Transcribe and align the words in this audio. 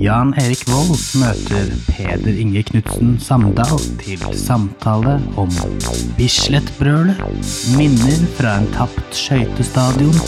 Jan 0.00 0.32
Erik 0.40 0.62
Vold 0.68 0.98
møter 1.20 1.70
Peder 1.88 2.36
Inge 2.42 2.62
Knutsen 2.68 3.14
Samdal 3.22 3.80
til 4.02 4.20
samtale 4.36 5.14
om 5.40 5.50
Bislett-brølet, 6.18 7.20
minner 7.78 8.20
fra 8.36 8.58
en 8.60 8.68
tapt 8.74 9.16
skøytestadion, 9.16 10.20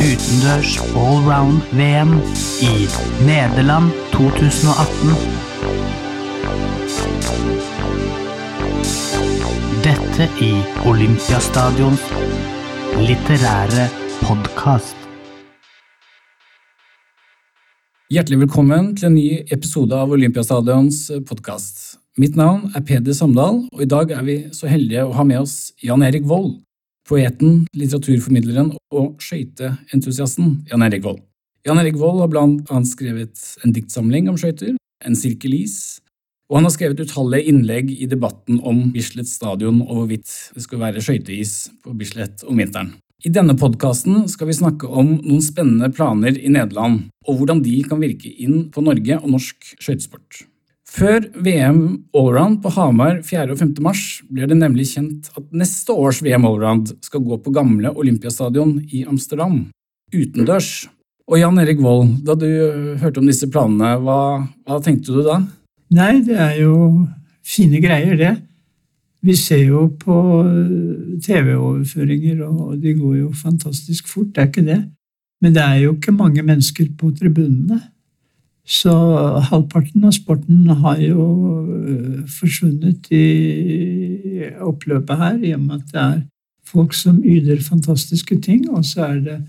utendørs 0.00 0.78
allround-VM 0.96 2.16
i 2.64 2.72
Nederland 3.28 3.92
2018. 4.16 5.14
Dette 9.84 10.30
i 10.40 10.52
Olympiastadions 10.88 12.10
litterære 13.04 13.88
podkast. 14.24 15.03
Hjertelig 18.12 18.36
velkommen 18.42 18.90
til 18.98 19.06
en 19.08 19.14
ny 19.16 19.28
episode 19.54 19.96
av 19.96 20.10
Olympiastadions 20.12 21.06
podkast. 21.24 21.78
Mitt 22.20 22.34
navn 22.36 22.66
er 22.76 22.82
Peder 22.84 23.16
Samdal, 23.16 23.62
og 23.72 23.80
i 23.80 23.86
dag 23.88 24.10
er 24.12 24.26
vi 24.26 24.34
så 24.52 24.68
heldige 24.68 25.06
å 25.06 25.14
ha 25.16 25.24
med 25.24 25.40
oss 25.40 25.72
Jan 25.80 26.04
Erik 26.04 26.26
Vold. 26.28 26.58
Poeten, 27.08 27.62
litteraturformidleren 27.72 28.74
og 28.92 29.24
skøyteentusiasten 29.24 30.66
Jan 30.68 30.84
Erik 30.84 31.00
Vold. 31.06 31.22
Jan 31.64 31.80
Erik 31.80 31.96
Vold 31.96 32.20
har 32.20 32.28
blant 32.28 32.68
annet 32.68 32.90
skrevet 32.92 33.46
en 33.64 33.72
diktsamling 33.72 34.28
om 34.28 34.36
skøyter, 34.36 34.76
En 35.04 35.16
sirkelis, 35.16 36.02
og 36.52 36.58
han 36.58 36.68
har 36.68 36.74
skrevet 36.76 37.00
utallige 37.00 37.48
innlegg 37.48 37.88
i 37.88 38.06
debatten 38.08 38.60
om 38.60 38.90
Bislett 38.92 39.32
stadion 39.32 39.80
og 39.80 40.02
hvorvidt 40.02 40.28
det 40.52 40.64
skal 40.64 40.84
være 40.84 41.00
skøyteis 41.04 41.56
på 41.80 41.96
Bislett 41.96 42.44
om 42.44 42.60
vinteren. 42.60 42.92
I 43.24 43.30
denne 43.32 43.54
podkasten 43.56 44.26
skal 44.28 44.50
vi 44.50 44.54
snakke 44.58 44.84
om 44.84 45.14
noen 45.22 45.40
spennende 45.40 45.88
planer 45.96 46.36
i 46.36 46.50
Nederland, 46.52 47.06
og 47.24 47.38
hvordan 47.38 47.62
de 47.64 47.78
kan 47.88 48.02
virke 48.02 48.28
inn 48.28 48.66
på 48.68 48.84
Norge 48.84 49.16
og 49.16 49.30
norsk 49.32 49.70
skøytesport. 49.78 50.42
Før 50.84 51.24
VM 51.32 51.78
Allround 52.12 52.60
på 52.60 52.74
Hamar 52.76 53.22
4. 53.24 53.46
og 53.54 53.62
5. 53.62 53.72
mars 53.80 54.02
blir 54.28 54.50
det 54.50 54.58
nemlig 54.60 54.90
kjent 54.90 55.32
at 55.32 55.46
neste 55.56 55.96
års 55.96 56.20
VM 56.20 56.44
Allround 56.44 56.92
skal 57.00 57.24
gå 57.24 57.40
på 57.40 57.54
gamle 57.56 57.94
Olympiastadion 57.96 58.76
i 58.92 59.06
Amsterdam, 59.08 59.62
utendørs. 60.12 60.90
Og 61.24 61.40
Jan 61.40 61.64
Erik 61.64 61.80
Vold, 61.80 62.18
da 62.28 62.36
du 62.36 62.44
hørte 63.00 63.24
om 63.24 63.30
disse 63.32 63.48
planene, 63.48 63.96
hva, 64.04 64.20
hva 64.68 64.82
tenkte 64.84 65.16
du 65.16 65.24
da? 65.24 65.40
Nei, 65.96 66.18
det 66.28 66.36
er 66.36 66.58
jo 66.60 66.76
fine 67.40 67.80
greier, 67.80 68.20
det. 68.20 68.36
Vi 69.24 69.34
ser 69.36 69.62
jo 69.70 69.86
på 70.00 70.16
TV-overføringer, 71.24 72.42
og 72.44 72.76
de 72.82 72.92
går 72.98 73.14
jo 73.22 73.30
fantastisk 73.32 74.08
fort, 74.08 74.34
det 74.34 74.42
er 74.42 74.50
ikke 74.50 74.66
det. 74.66 74.82
Men 75.40 75.54
det 75.54 75.62
er 75.62 75.80
jo 75.84 75.94
ikke 75.94 76.12
mange 76.12 76.42
mennesker 76.42 76.90
på 76.98 77.10
tribunene. 77.16 77.80
Så 78.64 78.92
halvparten 79.50 80.04
av 80.08 80.12
sporten 80.16 80.68
har 80.68 81.00
jo 81.04 81.24
forsvunnet 82.38 83.10
i 83.12 83.24
oppløpet 84.64 85.20
her, 85.20 85.40
i 85.40 85.52
og 85.56 85.66
med 85.66 85.82
at 85.82 85.90
det 85.92 86.04
er 86.04 86.22
folk 86.68 86.94
som 86.96 87.20
yter 87.24 87.60
fantastiske 87.64 88.40
ting, 88.44 88.70
og 88.70 88.84
så 88.84 89.08
er 89.10 89.18
det 89.24 89.40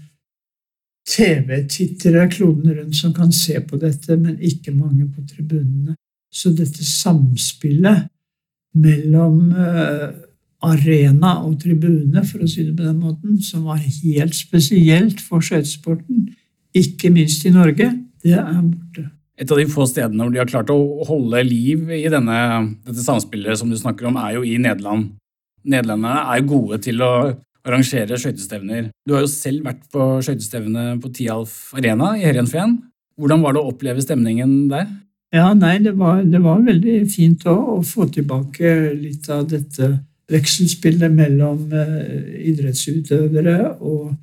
TV-tittere 1.07 2.27
kloden 2.31 2.73
rundt 2.79 2.95
som 2.97 3.13
kan 3.13 3.31
se 3.31 3.59
på 3.61 3.77
dette, 3.77 4.17
men 4.17 4.39
ikke 4.41 4.73
mange 4.75 5.07
på 5.07 5.23
tribunene. 5.29 5.95
Så 6.33 6.51
dette 6.51 6.83
samspillet 6.85 8.07
mellom 8.75 9.53
uh, 9.55 10.09
arena 10.65 11.35
og 11.45 11.57
tribune, 11.61 12.23
for 12.27 12.43
å 12.43 12.49
si 12.49 12.65
det 12.65 12.75
på 12.77 12.85
den 12.85 13.01
måten, 13.01 13.37
som 13.43 13.67
var 13.69 13.81
helt 13.83 14.35
spesielt 14.37 15.21
for 15.23 15.43
skøytesporten, 15.45 16.29
ikke 16.75 17.11
minst 17.13 17.45
i 17.47 17.53
Norge, 17.55 17.91
det 18.25 18.35
er 18.35 18.57
borte. 18.59 19.09
Et 19.35 19.51
av 19.51 19.59
de 19.59 19.65
få 19.67 19.83
stedene 19.89 20.23
hvor 20.23 20.31
de 20.31 20.39
har 20.39 20.47
klart 20.47 20.71
å 20.71 21.03
holde 21.07 21.41
liv 21.43 21.89
i 21.91 22.05
denne, 22.11 22.37
dette 22.87 23.03
samspillet 23.03 23.59
som 23.59 23.71
du 23.71 23.75
snakker 23.79 24.07
om, 24.07 24.19
er 24.19 24.37
jo 24.37 24.45
i 24.47 24.55
Nederland. 24.61 25.09
Nederlenderne 25.65 26.23
er 26.31 26.47
gode 26.47 26.80
til 26.85 27.03
å 27.03 27.11
arrangere 27.65 28.19
skøytestevner. 28.21 28.91
Du 29.03 29.15
har 29.15 29.25
jo 29.25 29.31
selv 29.31 29.65
vært 29.67 29.81
på 29.91 30.08
skøytestevne 30.23 30.93
på 31.03 31.11
Tialf 31.17 31.73
Arena 31.75 32.14
i 32.15 32.23
Heerenveen. 32.23 32.77
Hvordan 33.19 33.43
var 33.43 33.55
det 33.55 33.64
å 33.64 33.71
oppleve 33.73 34.03
stemningen 34.03 34.53
der? 34.71 34.87
Ja, 35.35 35.49
nei, 35.53 35.79
det 35.83 35.97
var, 35.99 36.21
det 36.23 36.39
var 36.43 36.61
veldig 36.63 36.99
fint 37.11 37.43
å, 37.49 37.55
å, 37.75 37.79
få 37.83 38.07
tilbake 38.13 38.71
litt 38.95 39.27
av 39.33 39.43
dette 39.51 39.89
vekselspillet 40.31 41.11
mellom 41.11 41.73
uh, 41.73 42.21
idrettsutøvere 42.39 43.57
og, 43.75 44.13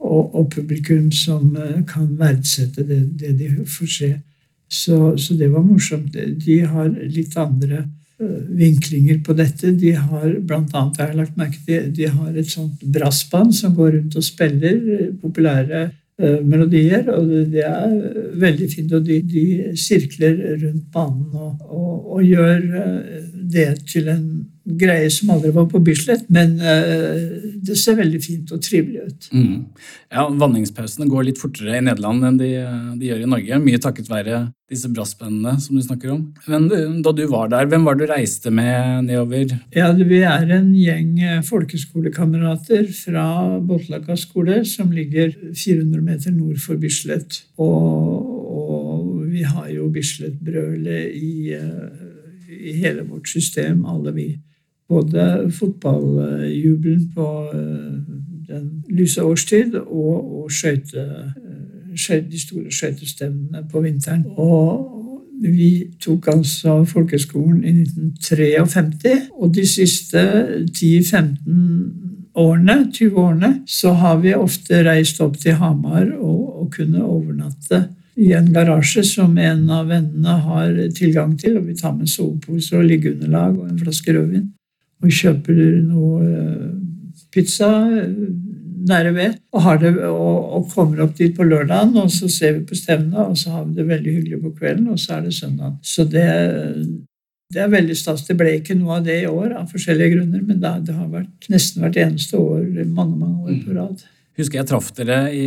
og, 0.00 0.22
og, 0.22 0.46
publikum 0.54 1.10
som 1.14 1.50
uh, 1.58 1.82
kan 1.88 2.08
verdsette 2.18 2.86
det, 2.88 3.02
det, 3.20 3.34
de 3.42 3.50
får 3.68 3.90
se. 3.98 4.12
Så, 4.72 4.96
så, 5.20 5.36
det 5.36 5.50
var 5.52 5.66
morsomt. 5.66 6.16
De 6.16 6.58
har 6.64 6.88
litt 6.88 7.36
andre 7.36 7.84
uh, 7.84 8.40
vinklinger 8.56 9.20
på 9.26 9.36
dette. 9.36 9.74
De 9.76 9.92
har 9.92 10.38
blant 10.40 10.72
annet, 10.72 11.02
jeg 11.02 11.12
har 11.12 11.20
lagt 11.20 11.36
merke 11.36 11.60
til, 11.66 11.90
de 11.92 12.08
har 12.08 12.32
et 12.32 12.48
sånt 12.48 12.80
brassband 12.96 13.52
som 13.60 13.76
går 13.76 13.98
rundt 13.98 14.16
og 14.16 14.24
spiller 14.24 15.12
populære 15.20 15.90
Eh, 15.90 16.01
melodier, 16.44 17.08
og 17.12 17.28
det 17.52 17.64
er 17.66 17.92
veldig 18.42 18.68
fint. 18.70 18.92
Og 18.96 19.04
de, 19.06 19.18
de 19.26 19.44
sirkler 19.78 20.38
rundt 20.62 20.88
banen 20.94 21.34
og, 21.34 21.52
og, 21.68 22.12
og, 22.16 22.24
gjør 22.24 22.66
eh, 22.82 23.22
det 23.52 23.68
til 23.90 24.10
en 24.12 24.26
greie 24.64 25.10
som 25.10 25.32
aldri 25.34 25.50
var 25.54 25.66
på 25.70 25.80
Bislett, 25.82 26.28
men 26.32 26.54
uh, 26.62 27.52
det 27.62 27.76
ser 27.80 27.98
veldig 27.98 28.22
fint 28.22 28.52
og 28.54 28.62
trivelig 28.62 29.06
ut. 29.08 29.28
Mm. 29.34 29.54
Ja, 30.12 30.26
Vanningspausene 30.28 31.08
går 31.10 31.28
litt 31.28 31.40
fortere 31.42 31.78
i 31.78 31.84
Nederland 31.84 32.26
enn 32.28 32.40
de, 32.40 32.50
de 33.00 33.08
gjør 33.10 33.24
i 33.24 33.30
Norge, 33.30 33.62
mye 33.62 33.80
takket 33.82 34.10
være 34.12 34.44
disse 34.72 34.88
brassbandene 34.92 35.58
som 35.60 35.76
du 35.76 35.82
snakker 35.84 36.12
om. 36.14 36.22
Men 36.48 36.68
da 37.04 37.12
du 37.14 37.24
var 37.30 37.50
der, 37.52 37.68
hvem 37.68 37.84
var 37.86 37.96
det 37.96 38.06
du 38.06 38.12
reiste 38.12 38.52
med 38.54 39.08
nedover? 39.08 39.56
Ja, 39.76 39.90
Vi 39.92 40.20
er 40.24 40.54
en 40.56 40.70
gjeng 40.76 41.42
folkeskolekamerater 41.46 42.88
fra 42.96 43.26
Botlaka 43.60 44.16
skole, 44.16 44.62
som 44.68 44.92
ligger 44.94 45.34
400 45.50 46.00
meter 46.04 46.34
nord 46.34 46.60
for 46.62 46.80
Bislett. 46.80 47.42
Og, 47.60 48.30
og 48.52 49.26
vi 49.32 49.44
har 49.48 49.68
jo 49.72 49.90
Bislett-brølet 49.92 51.12
i, 51.16 51.52
i 52.52 52.78
hele 52.80 53.04
vårt 53.08 53.28
system, 53.28 53.84
alle 53.88 54.16
vi 54.16 54.28
både 54.88 55.50
fotballjubelen 55.50 57.08
på 57.14 57.28
eh, 57.54 58.22
den 58.48 58.84
lyse 58.88 59.22
årstid 59.22 59.74
og, 59.74 60.42
og 60.42 60.50
skøyte, 60.52 61.06
eh, 62.08 62.24
de 62.30 62.40
store 62.40 62.72
skøytestevnene 62.72 63.64
på 63.70 63.80
vinteren. 63.84 64.24
Og 64.36 64.98
vi 65.42 65.72
tok 66.00 66.28
altså 66.32 66.82
folkeskolen 66.84 67.64
i 67.64 67.72
1953, 67.82 69.14
og 69.32 69.54
de 69.54 69.66
siste 69.66 70.20
10-15 70.70 71.32
årene, 72.34 72.76
20 72.92 73.18
årene, 73.18 73.50
så 73.66 73.92
har 73.98 74.20
vi 74.22 74.34
ofte 74.34 74.84
reist 74.86 75.20
opp 75.20 75.36
til 75.40 75.58
Hamar 75.60 76.06
og, 76.18 76.62
og 76.62 76.70
kunne 76.76 77.04
overnatte 77.04 77.84
i 78.16 78.32
en 78.36 78.48
garasje 78.52 79.04
som 79.08 79.36
en 79.40 79.68
av 79.72 79.88
vennene 79.88 80.38
har 80.46 80.72
tilgang 80.96 81.34
til. 81.40 81.56
og 81.58 81.68
Vi 81.68 81.76
tar 81.76 81.94
med 81.96 82.10
soveposer 82.12 82.80
og 82.80 82.88
liggeunderlag 82.88 83.56
og 83.58 83.70
en 83.70 83.78
flaske 83.80 84.14
rødvin 84.14 84.50
og 85.02 85.10
kjøper 85.12 85.60
noe 85.84 86.22
eh, 86.26 86.72
pizza 87.34 87.70
eh, 87.90 88.16
nære 88.88 89.12
ved 89.14 89.38
og, 89.54 89.68
det, 89.82 89.92
og, 90.08 90.38
og, 90.56 90.66
kommer 90.72 91.04
opp 91.04 91.14
dit 91.18 91.34
på 91.36 91.46
lørdagen, 91.46 91.94
og 92.02 92.10
så 92.10 92.30
ser 92.30 92.58
vi 92.58 92.66
på 92.66 92.78
stevna, 92.78 93.28
og 93.28 93.38
så 93.38 93.54
har 93.54 93.64
vi 93.66 93.76
det 93.78 93.88
veldig 93.88 94.14
hyggelig 94.16 94.40
på 94.42 94.54
kvelden, 94.58 94.88
og 94.90 94.98
så 94.98 95.16
er 95.16 95.26
det 95.26 95.34
søndag. 95.36 95.76
Så 95.86 96.06
det, 96.10 96.24
det 97.52 97.62
er 97.62 97.70
veldig 97.70 97.96
stas. 97.98 98.24
Det 98.26 98.36
ble 98.38 98.56
ikke 98.58 98.74
noe 98.78 98.98
av 98.98 99.06
det 99.06 99.20
i 99.22 99.30
år 99.30 99.54
av 99.60 99.70
forskjellige 99.70 100.16
grunner, 100.16 100.42
men 100.48 100.58
det, 100.62 100.74
det 100.88 100.96
har 100.98 101.12
vært 101.12 101.50
nesten 101.52 101.84
hvert 101.84 102.00
eneste 102.06 102.40
år 102.40 102.66
mange, 102.90 103.16
mange 103.18 103.46
år 103.46 103.62
på 103.66 103.78
rad 103.78 104.02
husker 104.38 104.60
jeg 104.60 104.68
traff 104.70 104.88
dere 104.96 105.26
i, 105.36 105.46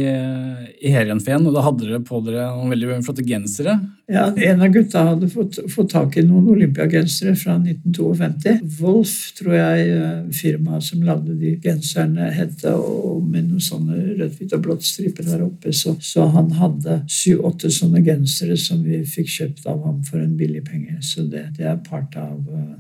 i 0.86 0.92
Heerenveen, 0.94 1.48
og 1.50 1.56
da 1.56 1.64
hadde 1.66 1.88
dere 1.88 2.02
på 2.06 2.20
dere 2.26 2.52
noen 2.54 2.74
veldig 2.74 3.00
flotte 3.06 3.26
gensere. 3.26 3.80
Ja, 4.12 4.28
En 4.30 4.62
av 4.62 4.70
gutta 4.70 5.02
hadde 5.08 5.30
fått, 5.34 5.58
fått 5.74 5.90
tak 5.96 6.18
i 6.20 6.24
noen 6.26 6.52
olympiagensere 6.54 7.34
fra 7.40 7.56
1952. 7.58 8.54
Wolf, 8.78 9.16
tror 9.40 9.56
jeg 9.58 9.88
eh, 9.96 10.20
firmaet 10.38 10.86
som 10.86 11.02
lagde 11.08 11.34
de 11.40 11.56
genserne, 11.64 12.30
het, 12.36 12.62
og 12.70 13.26
med 13.26 13.50
noen 13.50 13.64
sånne 13.66 13.98
rødt, 14.20 14.38
hvitt 14.38 14.54
og 14.54 14.66
blått 14.68 14.86
striper 14.86 15.26
der 15.26 15.48
oppe. 15.48 15.74
Så, 15.74 15.96
så 16.06 16.28
han 16.36 16.54
hadde 16.60 17.02
syv-åtte 17.10 17.74
sånne 17.74 18.06
gensere 18.06 18.60
som 18.62 18.86
vi 18.86 19.02
fikk 19.10 19.34
kjøpt 19.40 19.66
av 19.72 19.82
ham 19.88 20.04
for 20.06 20.22
en 20.22 20.38
billig 20.38 20.62
penge. 20.68 21.00
Så 21.06 21.26
det, 21.32 21.48
det 21.58 21.66
er 21.72 21.82
part 21.90 22.14
av 22.22 22.38
uh, 22.38 22.76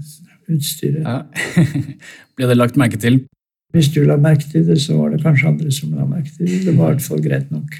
utstyret. 0.53 1.01
Ja. 1.01 1.23
Ble 2.37 2.51
det 2.51 2.59
lagt 2.59 2.77
merke 2.77 3.01
til 3.01 3.23
hvis 3.75 3.91
du 3.91 4.01
la 4.07 4.17
merke 4.19 4.47
til 4.49 4.65
det, 4.67 4.79
så 4.81 4.95
var 4.97 5.11
det 5.11 5.23
kanskje 5.23 5.51
andre 5.51 5.73
som 5.75 5.93
la 5.95 6.07
merke 6.07 6.31
til 6.31 6.47
det. 6.47 6.63
Det 6.65 6.73
var 6.77 6.93
i 6.93 6.95
hvert 6.95 7.05
fall 7.05 7.23
greit 7.23 7.51
nok. 7.53 7.77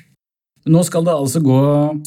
Nå 0.65 0.81
skal 0.85 1.05
det 1.05 1.13
altså 1.13 1.41
gå 1.45 1.59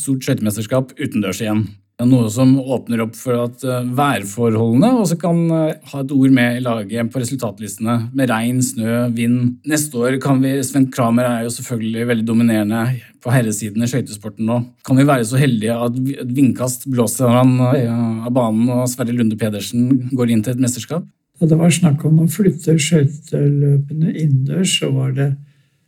stort 0.02 0.25
skøytemesterskap 0.26 0.96
utendørs 0.99 1.43
igjen. 1.44 1.69
Noe 2.06 2.29
som 2.31 2.52
åpner 2.62 3.00
opp 3.02 3.17
for 3.19 3.35
at 3.43 3.62
eh, 3.67 3.87
værforholdene 3.99 4.93
også 5.00 5.17
kan 5.19 5.38
eh, 5.50 5.81
ha 5.90 6.02
et 6.05 6.12
ord 6.14 6.35
med 6.35 6.61
i 6.61 6.62
laget 6.62 7.11
på 7.11 7.19
resultatlistene, 7.19 7.96
med 8.14 8.31
regn, 8.31 8.61
snø, 8.62 9.08
vind. 9.17 9.56
Neste 9.67 9.99
år 9.99 10.20
kan 10.23 10.38
vi 10.44 10.52
Sven 10.62 10.87
Kramer 10.94 11.26
er 11.26 11.49
jo 11.49 11.50
selvfølgelig 11.56 12.06
veldig 12.12 12.26
dominerende 12.29 12.85
på 13.19 13.35
herresiden 13.35 13.82
i 13.82 13.90
skøytesporten 13.90 14.46
nå. 14.46 14.61
Kan 14.87 15.00
vi 15.00 15.08
være 15.11 15.26
så 15.26 15.43
heldige 15.43 15.75
at 15.75 15.99
et 16.14 16.31
vindkast 16.38 16.87
blåser 16.87 17.35
han 17.35 17.56
eh, 17.73 17.90
av 18.31 18.31
banen, 18.37 18.70
og 18.76 18.87
Sverre 18.93 19.19
Lunde 19.19 19.38
Pedersen 19.40 20.06
går 20.14 20.31
inn 20.31 20.46
til 20.46 20.55
et 20.55 20.62
mesterskap? 20.62 21.02
Da 21.38 21.46
det 21.46 21.58
var 21.58 21.70
snakk 21.70 22.05
om 22.08 22.23
å 22.25 22.31
flytte 22.31 22.79
skøyteløpene 22.82 24.14
innendørs, 24.14 24.79
så 24.81 24.90
var 24.94 25.12
det 25.14 25.29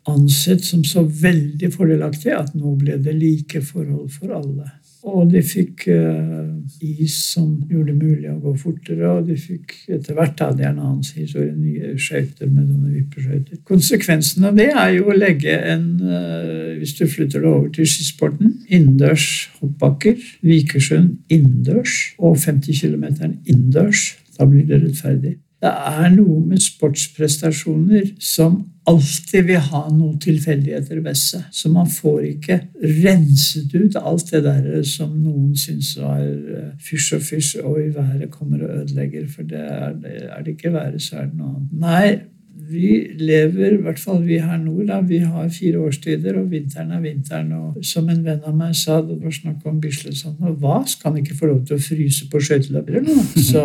ansett 0.08 0.64
som 0.64 0.85
så 0.87 1.02
veldig 1.05 1.73
fordelaktig 1.75 2.32
at 2.35 2.55
nå 2.56 2.76
ble 2.81 2.97
det 3.02 3.17
like 3.19 3.62
forhold 3.64 4.08
for 4.14 4.32
alle. 4.38 4.70
Og 5.08 5.31
de 5.32 5.41
fikk 5.41 5.87
uh, 5.88 6.50
is 6.85 7.14
som 7.32 7.55
gjorde 7.70 7.94
det 7.94 8.02
mulig 8.02 8.29
å 8.29 8.37
gå 8.43 8.52
fortere, 8.61 9.08
og 9.08 9.31
de 9.31 9.37
fikk 9.41 9.73
etter 9.97 10.17
hvert 10.17 10.35
da, 10.37 10.50
det 10.52 10.67
er 10.67 10.75
en 10.75 10.82
annen 10.82 11.14
historie, 11.17 11.55
nye 11.56 11.94
skøyter 11.97 12.50
med 12.50 12.67
sånne 12.69 12.93
vippeskøyter. 12.99 13.62
Konsekvensen 13.69 14.44
av 14.50 14.61
det 14.61 14.69
er 14.75 14.93
jo 14.99 15.08
å 15.08 15.17
legge 15.17 15.56
en, 15.73 15.87
uh, 16.05 16.76
hvis 16.76 16.93
du 16.99 17.06
flytter 17.08 17.41
det 17.41 17.49
over 17.49 17.73
til 17.73 17.88
skisporten, 17.88 18.58
innendørs 18.69 19.31
hoppbakker, 19.62 20.20
Vikersund 20.44 21.17
innendørs 21.32 21.97
og 22.20 22.37
50 22.44 22.85
km 22.85 23.08
innendørs. 23.49 24.11
Da 24.40 24.48
blir 24.48 24.64
det 24.64 24.81
rettferdig. 24.81 25.37
Det 25.60 25.69
er 25.69 26.06
noe 26.14 26.38
med 26.40 26.62
sportsprestasjoner 26.64 28.14
som 28.25 28.54
alltid 28.88 29.44
vil 29.50 29.60
ha 29.60 29.82
noen 29.92 30.16
tilfeldigheter 30.22 31.02
ved 31.04 31.19
seg. 31.20 31.42
Så 31.52 31.69
man 31.72 31.90
får 31.92 32.22
ikke 32.31 32.56
renset 32.81 33.75
ut 33.76 33.98
alt 34.00 34.32
det 34.32 34.40
der 34.46 34.81
som 34.88 35.12
noen 35.20 35.52
syns 35.60 35.92
var 36.00 36.25
eh, 36.25 36.72
fysj 36.81 37.19
og 37.19 37.26
fysj, 37.28 37.52
og 37.60 37.76
i 37.82 37.90
været 37.92 38.32
kommer 38.32 38.64
og 38.64 38.72
ødelegger. 38.78 39.28
For 39.28 39.44
det 39.44 39.60
er 39.60 39.92
det, 40.00 40.16
er 40.31 40.42
det 40.46 40.56
ikke 40.56 40.72
været, 40.72 41.02
så 41.04 41.20
er 41.20 41.28
det 41.28 41.37
noe 41.42 41.52
annet. 41.58 41.76
Nei, 41.84 42.39
vi 42.70 42.90
lever, 43.19 43.75
i 43.76 43.82
hvert 43.84 44.00
fall 44.00 44.22
vi 44.26 44.38
her 44.43 44.58
nord, 44.61 44.87
da, 44.90 45.00
vi 45.05 45.20
har 45.25 45.49
fire 45.55 45.82
årstider, 45.87 46.38
og 46.40 46.50
vinteren 46.52 46.94
er 46.96 47.02
vinteren. 47.05 47.50
Og 47.58 47.84
som 47.87 48.08
en 48.12 48.22
venn 48.25 48.44
av 48.46 48.56
meg 48.56 48.76
sa, 48.78 49.00
det 49.05 49.19
var 49.20 49.34
snakk 49.34 49.67
om 49.69 49.81
Bislett 49.82 50.19
sånn, 50.20 50.38
hva 50.62 50.81
skal 50.88 51.12
han 51.12 51.25
ikke 51.25 51.38
få 51.38 51.50
lov 51.50 51.64
til 51.67 51.78
å 51.78 51.84
fryse 51.84 52.31
på 52.31 52.44
skøyteløp 52.46 52.90
eller 52.93 53.08
noe? 53.11 53.26
Så 53.50 53.64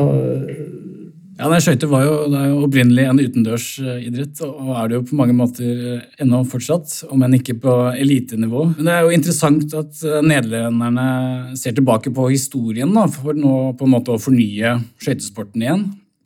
ja, 1.35 1.49
nei, 1.51 1.57
Skøyter 1.59 1.89
var 1.91 2.05
jo, 2.05 2.11
er 2.31 2.45
jo 2.47 2.61
opprinnelig 2.63 3.05
en 3.11 3.17
utendørsidrett, 3.19 4.39
og 4.45 4.69
er 4.79 4.87
det 4.87 4.95
jo 4.95 5.07
på 5.09 5.17
mange 5.19 5.33
måter 5.35 5.81
eh, 5.97 6.05
ennå 6.23 6.39
fortsatt, 6.47 6.93
om 7.11 7.25
enn 7.27 7.35
ikke 7.35 7.57
på 7.65 7.73
elitenivå. 7.91 8.61
Men 8.77 8.87
det 8.87 8.93
er 8.93 9.03
jo 9.03 9.17
interessant 9.17 9.75
at 9.75 9.99
eh, 10.07 10.21
nederlenderne 10.23 11.57
ser 11.59 11.75
tilbake 11.75 12.13
på 12.15 12.29
historien 12.31 12.95
da, 12.95 13.03
for 13.11 13.35
nå 13.35 13.73
på 13.75 13.83
en 13.83 13.93
måte 13.97 14.15
å 14.15 14.21
fornye 14.21 14.77
skøytesporten 15.03 15.67
igjen. 15.67 15.85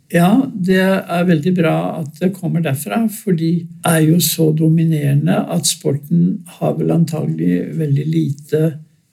Ja, 0.09 0.29
det 0.49 0.81
er 0.81 1.25
veldig 1.27 1.51
bra 1.53 1.75
at 1.99 2.15
det 2.17 2.31
kommer 2.33 2.63
derfra, 2.65 3.03
for 3.13 3.37
de 3.37 3.67
er 3.85 3.99
jo 4.07 4.17
så 4.23 4.49
dominerende 4.57 5.35
at 5.53 5.69
sporten 5.69 6.39
har 6.57 6.73
vel 6.79 6.95
antagelig 6.95 7.59
veldig 7.77 8.05
lite 8.09 8.61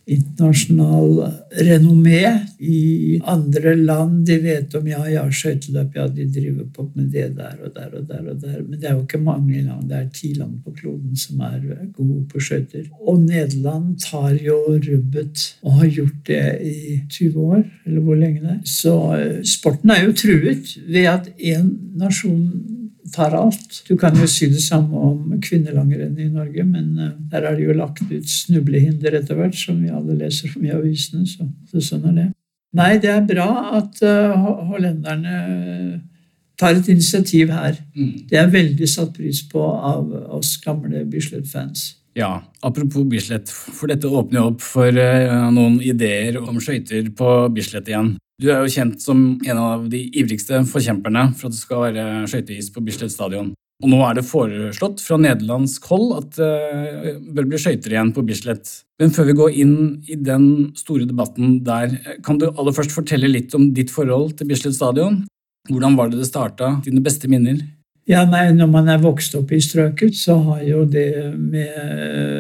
internasjonal 0.06 1.32
renommé 1.50 2.38
i 2.58 3.20
andre 3.24 3.74
land. 3.74 4.26
De 4.26 4.36
vet 4.38 4.74
om 4.78 4.86
ja, 4.86 5.00
ja, 5.10 5.24
skøyteløp, 5.30 5.96
ja, 5.98 6.06
de 6.06 6.28
driver 6.30 6.68
på 6.74 6.86
med 6.94 7.08
det 7.14 7.32
der 7.36 7.56
og 7.64 7.72
der 7.74 7.90
og 7.90 8.06
der. 8.06 8.22
og 8.30 8.40
der. 8.42 8.60
Men 8.62 8.78
det 8.80 8.88
er 8.88 8.94
jo 8.94 9.02
ikke 9.02 9.18
mange 9.18 9.62
land. 9.62 9.88
Det 9.90 9.98
er 9.98 10.08
ti 10.14 10.32
land 10.34 10.60
på 10.64 10.74
kloden 10.78 11.16
som 11.18 11.40
er 11.40 11.58
gode 11.96 12.22
på 12.30 12.40
skøyter. 12.40 12.86
Og 13.00 13.20
Nederland 13.24 13.98
tar 14.04 14.38
jo 14.44 14.60
rubbet 14.76 15.48
og 15.62 15.80
har 15.80 15.90
gjort 15.98 16.22
det 16.26 16.44
i 16.62 17.00
20 17.10 17.40
år, 17.40 17.64
eller 17.86 18.00
hvor 18.00 18.14
lenge 18.14 18.40
det 18.40 18.50
er. 18.50 18.62
Så 18.64 18.96
eh, 19.18 19.42
sporten 19.44 19.90
er 19.90 20.04
jo 20.04 20.12
truet 20.12 20.76
ved 20.86 21.10
at 21.10 21.30
én 21.38 21.70
nasjon 21.98 22.76
tar 23.14 23.34
alt. 23.38 23.82
Du 23.88 23.96
kan 23.98 24.16
jo 24.18 24.26
si 24.30 24.48
det 24.50 24.62
samme 24.62 24.98
om 25.10 25.36
kvinnelangrenn 25.42 26.18
i 26.18 26.28
Norge, 26.30 26.64
men 26.64 26.88
uh, 26.98 27.12
der 27.30 27.46
er 27.46 27.58
det 27.58 27.68
jo 27.68 27.76
lagt 27.76 28.02
ut 28.10 28.30
snublehinder 28.30 29.18
etter 29.20 29.38
hvert, 29.38 29.56
som 29.58 29.78
vi 29.82 29.92
alle 29.92 30.18
leser 30.18 30.52
om 30.56 30.66
i 30.66 30.74
avisene. 30.74 31.26
Så, 31.28 31.48
så, 31.70 31.82
sånn 31.92 32.08
er 32.10 32.18
det. 32.18 32.26
Nei, 32.76 32.96
det 33.00 33.12
er 33.12 33.28
bra 33.28 33.48
at 33.78 34.02
uh, 34.04 34.48
hollenderne 34.72 35.36
tar 36.60 36.76
et 36.76 36.88
initiativ 36.92 37.52
her. 37.52 37.78
Mm. 37.96 38.26
Det 38.30 38.40
er 38.40 38.52
veldig 38.52 38.88
satt 38.88 39.14
pris 39.16 39.42
på 39.48 39.62
av 39.62 40.10
oss 40.36 40.56
gamle 40.64 41.04
Bislett-fans. 41.08 41.92
Ja, 42.16 42.40
Apropos 42.64 43.04
Bislett, 43.04 43.50
for 43.52 43.92
dette 43.92 44.08
åpner 44.08 44.40
jo 44.40 44.50
opp 44.54 44.62
for 44.64 44.88
uh, 44.88 45.50
noen 45.52 45.82
ideer 45.84 46.40
om 46.40 46.56
skøyter 46.62 47.10
på 47.16 47.34
Bislett 47.52 47.90
igjen. 47.92 48.14
Du 48.42 48.50
er 48.52 48.60
jo 48.60 48.72
kjent 48.72 49.00
som 49.00 49.20
en 49.48 49.58
av 49.58 49.86
de 49.88 50.02
ivrigste 50.20 50.58
forkjemperne 50.68 51.30
for 51.38 51.48
at 51.48 51.54
det 51.54 51.60
skal 51.62 51.86
være 51.86 52.02
skøyteis 52.28 52.68
på 52.74 52.82
Bislett 52.84 53.14
stadion. 53.14 53.54
Og 53.84 53.88
nå 53.92 54.00
er 54.04 54.16
det 54.16 54.24
foreslått 54.28 55.02
fra 55.04 55.18
nederlandsk 55.20 55.84
hold 55.88 56.10
at 56.16 56.36
det 56.38 56.50
uh, 57.16 57.22
bør 57.36 57.48
bli 57.48 57.60
skøyter 57.60 57.92
igjen 57.92 58.12
på 58.16 58.24
Bislett. 58.28 58.72
Men 59.00 59.12
før 59.12 59.28
vi 59.28 59.36
går 59.40 59.56
inn 59.64 59.74
i 60.08 60.16
den 60.20 60.46
store 60.76 61.08
debatten 61.08 61.58
der, 61.64 61.96
kan 62.24 62.40
du 62.40 62.48
aller 62.48 62.76
først 62.76 62.92
fortelle 62.96 63.28
litt 63.28 63.56
om 63.56 63.70
ditt 63.76 63.92
forhold 63.92 64.36
til 64.38 64.48
Bislett 64.52 64.76
stadion? 64.76 65.22
Hvordan 65.68 65.96
var 65.98 66.12
det 66.12 66.20
det 66.20 66.28
starta? 66.28 66.76
Dine 66.84 67.04
beste 67.04 67.28
minner? 67.32 67.60
Ja, 68.06 68.22
nei, 68.28 68.52
Når 68.54 68.68
man 68.70 68.88
er 68.88 69.02
vokst 69.02 69.34
opp 69.34 69.50
i 69.50 69.58
strøket, 69.58 70.14
så 70.14 70.36
har 70.44 70.60
jo 70.62 70.84
det 70.86 71.08
med 71.34 71.72
eh, 71.74 72.35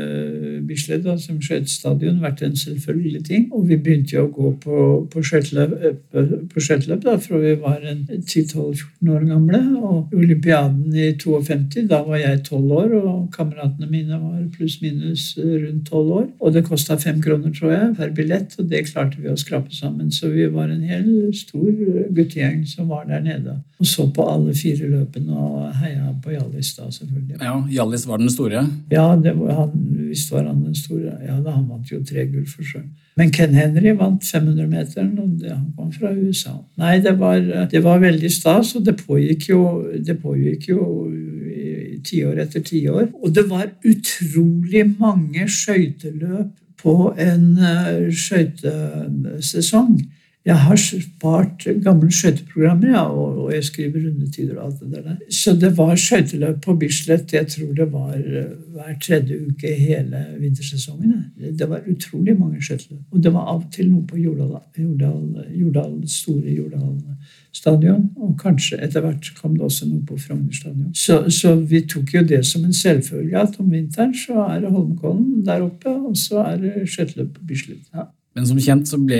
Bislett 0.76 1.04
da, 1.06 1.16
som 1.20 1.38
skøytestadion 1.40 2.20
vært 2.20 2.42
en 2.44 2.56
selvfølgelig 2.58 3.22
ting. 3.26 3.46
Og 3.56 3.66
vi 3.70 3.78
begynte 3.80 4.16
jo 4.16 4.26
å 4.26 4.32
gå 4.32 4.52
på, 4.62 4.80
på 5.12 5.22
skøyteløp 5.24 7.04
da, 7.04 7.16
fra 7.22 7.40
vi 7.40 7.54
var 7.62 7.84
10-12-14 7.86 9.12
år 9.14 9.26
gamle. 9.30 9.62
Og 9.80 10.16
olympiaden 10.16 10.92
i 10.92 11.12
52, 11.16 11.86
da 11.90 12.02
var 12.06 12.20
jeg 12.20 12.42
12 12.44 12.74
år, 12.80 12.96
og 13.00 13.22
kameratene 13.36 13.88
mine 13.90 14.20
var 14.20 14.42
pluss-minus 14.56 15.28
rundt 15.40 15.88
12 15.88 16.12
år. 16.20 16.26
Og 16.40 16.54
det 16.54 16.66
kosta 16.68 16.98
fem 17.00 17.22
kroner, 17.24 17.54
tror 17.56 17.72
jeg, 17.72 17.94
per 17.96 18.12
billett, 18.16 18.58
og 18.60 18.68
det 18.72 18.84
klarte 18.90 19.22
vi 19.22 19.32
å 19.32 19.38
skrape 19.40 19.72
sammen. 19.74 20.12
Så 20.12 20.30
vi 20.34 20.48
var 20.52 20.68
en 20.72 20.84
hel 20.86 21.08
stor 21.36 21.72
guttegjeng 22.16 22.66
som 22.68 22.92
var 22.92 23.08
der 23.08 23.24
nede 23.24 23.60
og 23.76 23.86
så 23.86 24.06
på 24.08 24.24
alle 24.24 24.54
fire 24.56 24.88
løpene. 24.88 25.36
og 25.36 25.72
heia 25.76 26.14
på 26.24 26.32
Hjallis 26.32 26.72
da, 26.78 26.88
selvfølgelig. 26.90 27.36
Ja, 27.42 27.56
Hjallis 27.70 28.06
var 28.08 28.22
den 28.22 28.30
store? 28.32 28.62
Ja, 28.90 29.08
var, 29.16 29.52
han, 29.52 29.72
visst 30.08 30.32
var 30.32 30.46
han 30.48 30.65
den 30.66 30.76
store. 30.76 31.16
Ja, 31.24 31.38
da, 31.40 31.56
Han 31.56 31.68
vant 31.70 31.90
jo 31.92 32.02
tre 32.04 32.26
gull 32.28 32.46
for 32.50 32.66
seg. 32.66 32.84
Men 33.16 33.30
Ken 33.32 33.54
Henry 33.56 33.94
vant 33.96 34.24
500-meteren, 34.26 35.14
og 35.22 35.38
det, 35.40 35.54
han 35.54 35.70
kom 35.76 35.92
fra 35.94 36.10
USA. 36.12 36.58
Nei, 36.76 36.98
det 37.04 37.14
var, 37.20 37.40
det 37.70 37.80
var 37.84 38.02
veldig 38.02 38.30
stas, 38.32 38.74
og 38.76 38.84
det 38.84 38.98
pågikk 39.00 39.48
jo, 39.54 39.62
det 40.04 40.18
pågikk 40.20 40.68
jo 40.74 40.82
tiår 42.06 42.42
etter 42.44 42.64
tiår. 42.66 43.08
Og 43.22 43.32
det 43.34 43.46
var 43.50 43.70
utrolig 43.86 44.84
mange 44.98 45.48
skøyteløp 45.50 46.52
på 46.82 46.96
en 47.18 47.46
uh, 47.56 48.06
skøytesesong. 48.12 49.96
Jeg 50.46 50.58
har 50.62 50.76
spart 50.78 51.64
gamle 51.82 52.12
skøyteprogrammer, 52.14 52.92
ja, 52.92 53.02
og, 53.10 53.48
jeg 53.54 53.64
skriver 53.66 54.04
rundetider 54.04 54.58
og 54.60 54.66
alt 54.66 54.80
det 54.80 55.04
der. 55.04 55.16
Så 55.30 55.56
det 55.58 55.72
var 55.78 55.96
skøyteløp 55.98 56.60
på 56.62 56.74
Bislett. 56.78 57.32
Jeg 57.34 57.48
tror 57.50 57.72
det 57.74 57.86
var 57.92 58.12
eh, 58.14 58.52
hver 58.76 58.92
tredje 59.02 59.40
uke 59.48 59.72
hele 59.74 60.20
vintersesongen. 60.38 61.24
Det 61.58 61.66
var 61.68 61.82
utrolig 61.90 62.38
mange 62.38 62.62
skøyteløp. 62.62 63.02
Og 63.10 63.24
det 63.24 63.32
var 63.34 63.48
av 63.50 63.64
og 63.64 63.72
til 63.74 63.90
noe 63.90 64.06
på 64.06 64.20
Jordal, 64.22 64.60
Jordal, 64.78 65.46
Jordal 65.50 65.96
store 66.08 66.54
Jordal 66.54 66.94
stadion. 67.56 68.04
Og 68.16 68.36
kanskje 68.38 68.78
etter 68.86 69.02
hvert 69.02 69.32
kom 69.40 69.56
det 69.56 69.66
også 69.66 69.88
noe 69.90 70.04
på 70.06 70.18
Frogner 70.28 70.54
stadion. 70.54 70.92
Så, 70.94 71.24
så, 71.30 71.56
vi 71.58 71.82
tok 71.90 72.14
jo 72.14 72.22
det 72.22 72.44
som 72.46 72.64
en 72.64 72.76
selvfølge 72.76 73.40
at 73.40 73.58
om 73.58 73.72
vinteren 73.72 74.14
så 74.14 74.46
er 74.46 74.62
det 74.62 74.70
Holmenkollen 74.70 75.42
der 75.46 75.66
oppe, 75.66 75.90
og 75.90 76.14
så 76.20 76.44
er 76.52 76.62
det 76.62 76.86
skøyteløp 76.92 77.34
på 77.34 77.48
Bislett. 77.50 77.82
Ja. 77.94 78.06
Men 78.36 78.44
som 78.44 78.58
kjent 78.60 78.84
så 78.84 78.98
ble 79.00 79.18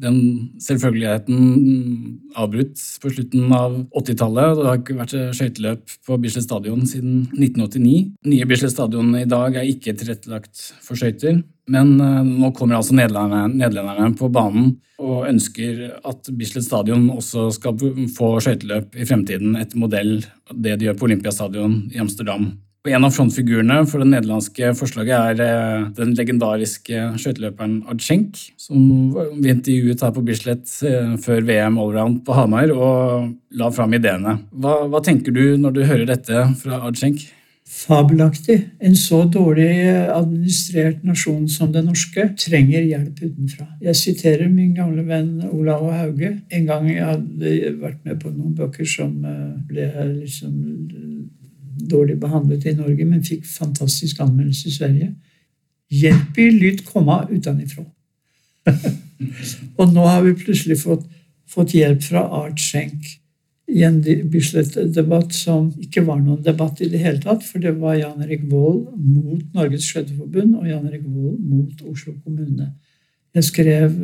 den 0.00 0.18
selvfølgeligheten 0.64 2.30
avbrutt 2.40 2.80
på 3.02 3.10
slutten 3.12 3.52
av 3.52 3.74
80-tallet. 3.92 4.54
Det 4.56 4.68
har 4.70 4.78
ikke 4.80 4.96
vært 5.02 5.16
skøyteløp 5.36 5.96
på 6.08 6.16
Bislett 6.22 6.46
stadion 6.46 6.86
siden 6.88 7.26
1989. 7.36 7.98
Nye 8.32 8.48
Bislett 8.48 8.72
stadion 8.72 9.12
i 9.20 9.26
dag 9.28 9.58
er 9.60 9.68
ikke 9.68 9.92
tilrettelagt 10.00 10.70
for 10.80 10.96
skøyter. 10.96 11.42
Men 11.68 11.94
eh, 12.00 12.22
nå 12.24 12.50
kommer 12.56 12.78
altså 12.80 12.96
nederlenderne, 12.96 13.52
nederlenderne 13.52 14.16
på 14.16 14.32
banen 14.32 14.74
og 15.00 15.28
ønsker 15.28 15.86
at 16.06 16.28
Bislett 16.38 16.64
stadion 16.64 17.10
også 17.12 17.50
skal 17.56 17.76
få 18.16 18.34
skøyteløp 18.44 18.96
i 18.96 19.08
fremtiden 19.08 19.58
etter 19.60 19.80
modell 19.80 20.16
av 20.48 20.60
det 20.64 20.78
de 20.78 20.88
gjør 20.88 21.00
på 21.00 21.08
Olympiastadion 21.10 21.82
i 21.92 22.00
Amsterdam. 22.00 22.54
En 22.84 23.06
av 23.06 23.14
frontfigurene 23.16 23.78
for 23.88 24.02
det 24.02 24.10
nederlandske 24.10 24.74
forslaget 24.76 25.14
er 25.16 25.38
eh, 25.40 25.84
den 25.96 26.10
legendariske 26.18 27.06
skøyteløperen 27.16 27.78
Adschenk, 27.88 28.36
som 28.60 29.14
vi 29.38 29.54
intervjuet 29.54 30.04
her 30.04 30.12
på 30.12 30.24
Bislett 30.26 30.68
eh, 30.84 31.14
før 31.24 31.46
VM 31.48 31.78
allround 31.80 32.18
på 32.26 32.36
Hamar, 32.36 32.74
og 32.76 33.30
la 33.56 33.70
fram 33.72 33.96
ideene. 33.96 34.36
Hva, 34.52 34.82
hva, 34.92 35.00
tenker 35.00 35.32
du 35.32 35.56
når 35.62 35.78
du 35.78 35.80
hører 35.80 36.04
dette 36.12 36.44
fra 36.60 36.82
Adschenk? 36.84 37.24
fabelaktig. 37.74 38.58
En 38.84 38.96
så 38.96 39.22
dårlig 39.24 39.70
administrert 40.12 41.02
nasjon 41.04 41.46
som 41.48 41.72
den 41.72 41.88
norske 41.88 42.26
trenger 42.38 42.84
hjelp 42.84 43.22
utenfra. 43.22 43.66
Jeg 43.82 43.96
siterer 43.98 44.50
min 44.52 44.74
gamle 44.76 45.04
venn 45.08 45.40
Olav 45.48 45.86
Hauge. 45.92 46.34
En 46.52 46.68
gang 46.68 46.88
jeg 46.90 47.08
hadde 47.08 47.74
vært 47.80 48.04
med 48.04 48.20
på 48.22 48.30
noen 48.30 48.54
bøker 48.58 48.88
som 48.88 49.16
eh, 49.24 49.56
ble 49.70 49.88
liksom 50.20 51.13
dårlig 51.90 52.18
behandlet 52.20 52.66
i 52.66 52.76
Norge, 52.76 53.04
men 53.04 53.24
fikk 53.24 53.46
fantastisk 53.48 54.20
anmeldelse 54.24 54.68
i 54.68 54.76
Sverige. 54.76 55.10
Hjelp 55.94 56.38
i 56.38 56.48
lytt 56.54 56.84
komma 56.88 57.22
utenifra. 57.30 57.84
og 59.78 59.92
nå 59.92 60.06
har 60.08 60.24
vi 60.24 60.38
plutselig 60.40 60.80
fått, 60.80 61.04
fått 61.50 61.74
hjelp 61.76 62.02
fra 62.06 62.24
Art 62.42 62.60
Schenk 62.60 63.12
i 63.74 63.82
en 63.86 64.00
Bislett-debatt 64.30 65.32
som 65.34 65.70
ikke 65.80 66.04
var 66.04 66.18
noen 66.20 66.42
debatt 66.44 66.80
i 66.84 66.88
det 66.92 67.00
hele 67.00 67.20
tatt, 67.22 67.44
for 67.46 67.62
det 67.64 67.72
var 67.80 67.96
Jan 67.96 68.24
Erik 68.24 68.44
Vold 68.50 68.90
mot 68.98 69.44
Norges 69.56 69.86
Skøyteforbund 69.88 70.58
og 70.58 70.66
Jan 70.68 70.88
Erik 70.88 71.06
Vold 71.06 71.38
mot 71.40 71.84
Oslo 71.88 72.12
kommune. 72.18 72.74
Jeg 73.34 73.46
skrev 73.48 73.94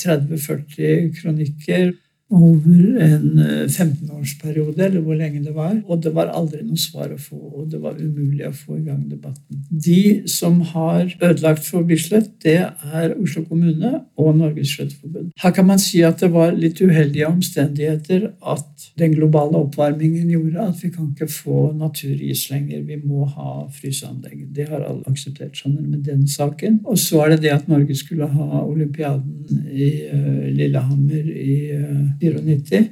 30-40 0.00 0.78
eh, 0.78 1.08
kronikker 1.18 1.90
over 2.30 2.98
en 3.00 3.40
15-årsperiode, 3.68 4.80
eh, 4.80 4.86
eller 4.86 5.00
hvor 5.00 5.16
lenge 5.16 5.40
det 5.44 5.54
var. 5.54 5.78
Og 5.88 6.02
det 6.04 6.12
var 6.14 6.28
aldri 6.36 6.60
noe 6.60 6.76
svar 6.76 7.08
å 7.14 7.20
få, 7.20 7.38
og 7.38 7.70
det 7.72 7.80
var 7.80 7.96
umulig 7.96 8.44
å 8.44 8.52
få 8.52 8.76
i 8.76 8.84
gang 8.84 9.06
debatten. 9.08 9.62
De 9.70 10.28
som 10.28 10.60
har 10.74 11.08
ødelagt 11.22 11.64
for 11.64 11.86
Bislett, 11.88 12.30
det 12.44 12.58
er 12.68 13.14
Oslo 13.16 13.46
kommune 13.48 14.02
og 14.20 14.36
Norges 14.36 14.74
Skøyteforbund. 14.74 15.30
Her 15.40 15.54
kan 15.56 15.68
man 15.70 15.80
si 15.80 16.02
at 16.04 16.20
det 16.20 16.28
var 16.34 16.52
litt 16.52 16.82
uheldige 16.84 17.30
omstendigheter 17.30 18.28
at 18.44 18.88
den 19.00 19.16
globale 19.16 19.62
oppvarmingen 19.64 20.28
gjorde 20.28 20.68
at 20.68 20.84
vi 20.84 20.92
kan 20.92 21.08
ikke 21.14 21.30
få 21.32 21.72
naturis 21.78 22.44
lenger. 22.52 22.84
Vi 22.84 23.00
må 23.00 23.24
ha 23.24 23.64
fryseanlegg. 23.72 24.50
Det 24.52 24.68
har 24.68 24.84
alle 24.84 25.08
akseptert 25.08 25.56
skjønner 25.56 25.86
med 25.86 26.04
den 26.04 26.26
saken. 26.28 26.82
Og 26.84 27.00
så 27.00 27.24
er 27.24 27.34
det 27.34 27.42
det 27.46 27.56
at 27.56 27.72
Norge 27.72 27.96
skulle 27.96 28.28
ha 28.28 28.62
olympiaden 28.66 29.64
i 29.72 29.90
uh, 30.12 30.44
Lillehammer 30.52 31.24
i 31.32 31.58
uh, 31.72 32.17
94. 32.20 32.86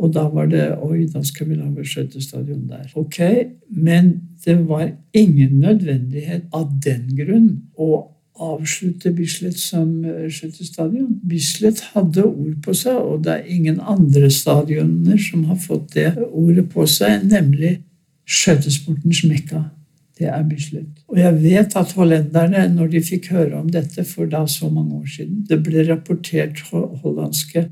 Og 0.00 0.14
da 0.14 0.24
var 0.32 0.48
det 0.48 0.64
Oi, 0.80 1.04
da 1.12 1.22
skal 1.26 1.50
vi 1.50 1.58
lage 1.58 1.84
skøytestadion 1.84 2.68
der. 2.70 2.88
Ok, 2.94 3.20
Men 3.68 4.20
det 4.44 4.56
var 4.68 4.90
ingen 5.12 5.60
nødvendighet 5.60 6.48
av 6.56 6.70
den 6.84 7.10
grunn 7.18 7.50
å 7.76 8.06
avslutte 8.40 9.12
Bislett 9.12 9.58
som 9.60 10.04
eh, 10.04 10.30
skøytestadion. 10.32 11.18
Bislett 11.28 11.82
hadde 11.92 12.24
ord 12.24 12.56
på 12.64 12.74
seg, 12.76 12.96
og 12.96 13.26
det 13.26 13.34
er 13.34 13.50
ingen 13.52 13.80
andre 13.80 14.30
stadioner 14.32 15.20
som 15.20 15.44
har 15.50 15.58
fått 15.60 15.92
det 15.98 16.14
ordet 16.30 16.64
på 16.72 16.86
seg, 16.88 17.26
nemlig 17.28 17.76
skøytesportens 18.24 19.24
mekka. 19.28 19.66
Det 20.20 20.28
er 20.28 20.46
Bislett. 20.48 20.88
Og 21.08 21.20
jeg 21.20 21.36
vet 21.42 21.76
at 21.76 21.92
hollenderne, 21.96 22.64
når 22.72 22.94
de 22.94 23.04
fikk 23.04 23.30
høre 23.34 23.60
om 23.60 23.68
dette 23.72 24.04
for 24.08 24.28
da 24.30 24.46
så 24.48 24.68
mange 24.72 24.98
år 25.00 25.06
siden 25.08 25.44
Det 25.48 25.56
ble 25.64 25.84
rapportert 25.88 26.60
hollandske 26.70 27.66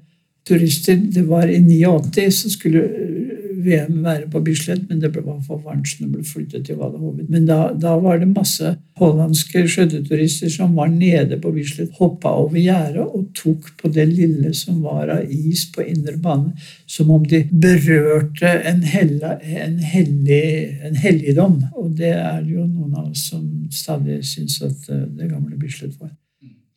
turister. 0.49 0.97
Det 1.15 1.27
var 1.29 1.49
i 1.49 1.61
89 1.61 2.31
så 2.35 2.51
skulle 2.51 2.85
eh, 2.89 3.19
VM 3.59 4.03
være 4.05 4.29
på 4.31 4.41
Bislett, 4.45 4.85
men 4.89 5.01
det 5.03 5.11
var 5.17 5.41
for 5.47 5.61
varmt 5.65 5.89
så 5.89 6.05
det 6.05 6.11
ble 6.13 6.25
flyttet 6.27 6.67
til 6.67 6.79
Vadehoven. 6.79 7.27
Men 7.29 7.47
da, 7.49 7.59
da, 7.75 7.97
var 8.01 8.21
det 8.21 8.29
masse 8.31 8.75
hollandske 8.99 9.65
skjøteturister 9.71 10.53
som 10.53 10.77
var 10.79 10.91
nede 10.93 11.41
på 11.43 11.53
Bislett, 11.55 11.97
hoppa 11.99 12.33
over 12.43 12.59
gjerdet 12.61 13.05
og 13.05 13.29
tok 13.39 13.73
på 13.81 13.91
det 13.95 14.07
lille 14.11 14.55
som 14.57 14.81
var 14.85 15.13
av 15.15 15.33
is 15.33 15.67
på 15.75 15.85
indre 15.87 16.17
bane, 16.23 16.55
som 16.87 17.11
om 17.15 17.27
de 17.27 17.43
berørte 17.51 18.55
en, 18.71 18.85
hella, 18.87 19.37
en, 19.43 19.79
hellig, 19.83 20.45
en 20.89 20.97
helligdom. 20.99 21.61
Og 21.77 21.93
det 21.99 22.15
er 22.15 22.41
det 22.45 22.55
jo 22.55 22.67
noen 22.67 22.95
av 22.95 23.11
oss 23.11 23.29
som 23.33 23.45
stadig 23.75 24.23
syns 24.27 24.63
at 24.63 24.89
eh, 24.93 25.05
det 25.19 25.31
gamle 25.33 25.59
Bislett 25.59 25.99
var. 25.99 26.15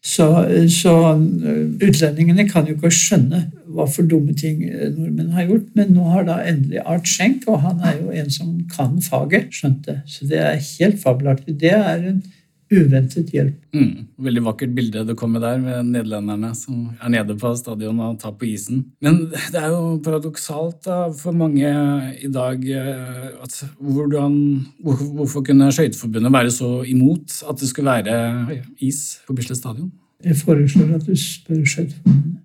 Så, 0.01 0.25
så, 0.70 0.94
eh, 1.13 1.88
utlendingene 1.88 2.48
kan 2.50 2.66
jo 2.66 2.74
ikke 2.74 2.90
skjønne 2.94 3.44
hva 3.75 3.88
for 3.90 4.08
dumme 4.08 4.36
ting 4.38 4.63
eh, 4.68 4.90
nordmenn 4.96 5.34
har 5.36 5.48
gjort. 5.50 5.72
Men 5.78 5.96
nå 5.96 6.10
har 6.13 6.28
da 6.28 6.42
endelig 6.48 6.84
Art 6.86 7.10
Schenk, 7.10 7.48
og 7.51 7.63
han 7.66 7.82
er 7.86 7.98
jo 8.01 8.12
en 8.22 8.30
som 8.34 8.54
kan 8.72 9.00
faget, 9.06 9.50
skjønt 9.56 9.88
det. 9.88 10.01
Så 10.10 10.30
det 10.30 10.44
er 10.44 10.62
helt 10.62 11.01
fabelaktig. 11.01 11.58
Det 11.62 11.74
er 11.78 12.08
en 12.13 12.22
uventet 12.72 13.32
hjelp. 13.36 13.56
Mm, 13.75 14.08
veldig 14.24 14.44
vakkert 14.46 14.74
bilde 14.75 15.04
du 15.08 15.13
kom 15.20 15.34
med 15.36 15.44
der, 15.44 15.60
med 15.62 15.90
nederlenderne 15.92 16.54
som 16.56 16.86
er 17.01 17.12
nede 17.12 17.36
på 17.40 17.51
stadion 17.60 18.00
og 18.04 18.20
tar 18.22 18.36
på 18.40 18.48
isen. 18.48 18.86
Men 19.04 19.25
det 19.32 19.60
er 19.60 19.74
jo 19.74 19.98
paradoksalt 20.04 20.80
da, 20.88 21.01
for 21.18 21.36
mange 21.36 21.72
i 22.22 22.32
dag 22.32 22.63
eh, 22.63 23.25
at 23.44 23.58
hvordan, 23.80 24.38
Hvorfor 24.82 25.44
kunne 25.46 25.72
Skøyteforbundet 25.72 26.34
være 26.34 26.51
så 26.51 26.70
imot 26.88 27.42
at 27.50 27.60
det 27.60 27.70
skulle 27.70 27.92
være 27.92 28.62
is 28.80 29.20
på 29.28 29.36
Bislett 29.36 29.60
stadion? 29.60 29.92
Jeg 30.24 30.38
foreslår 30.38 30.96
at 30.96 31.06
du 31.08 31.16
spør 31.18 31.66
Skøyteforbundet. 31.66 32.40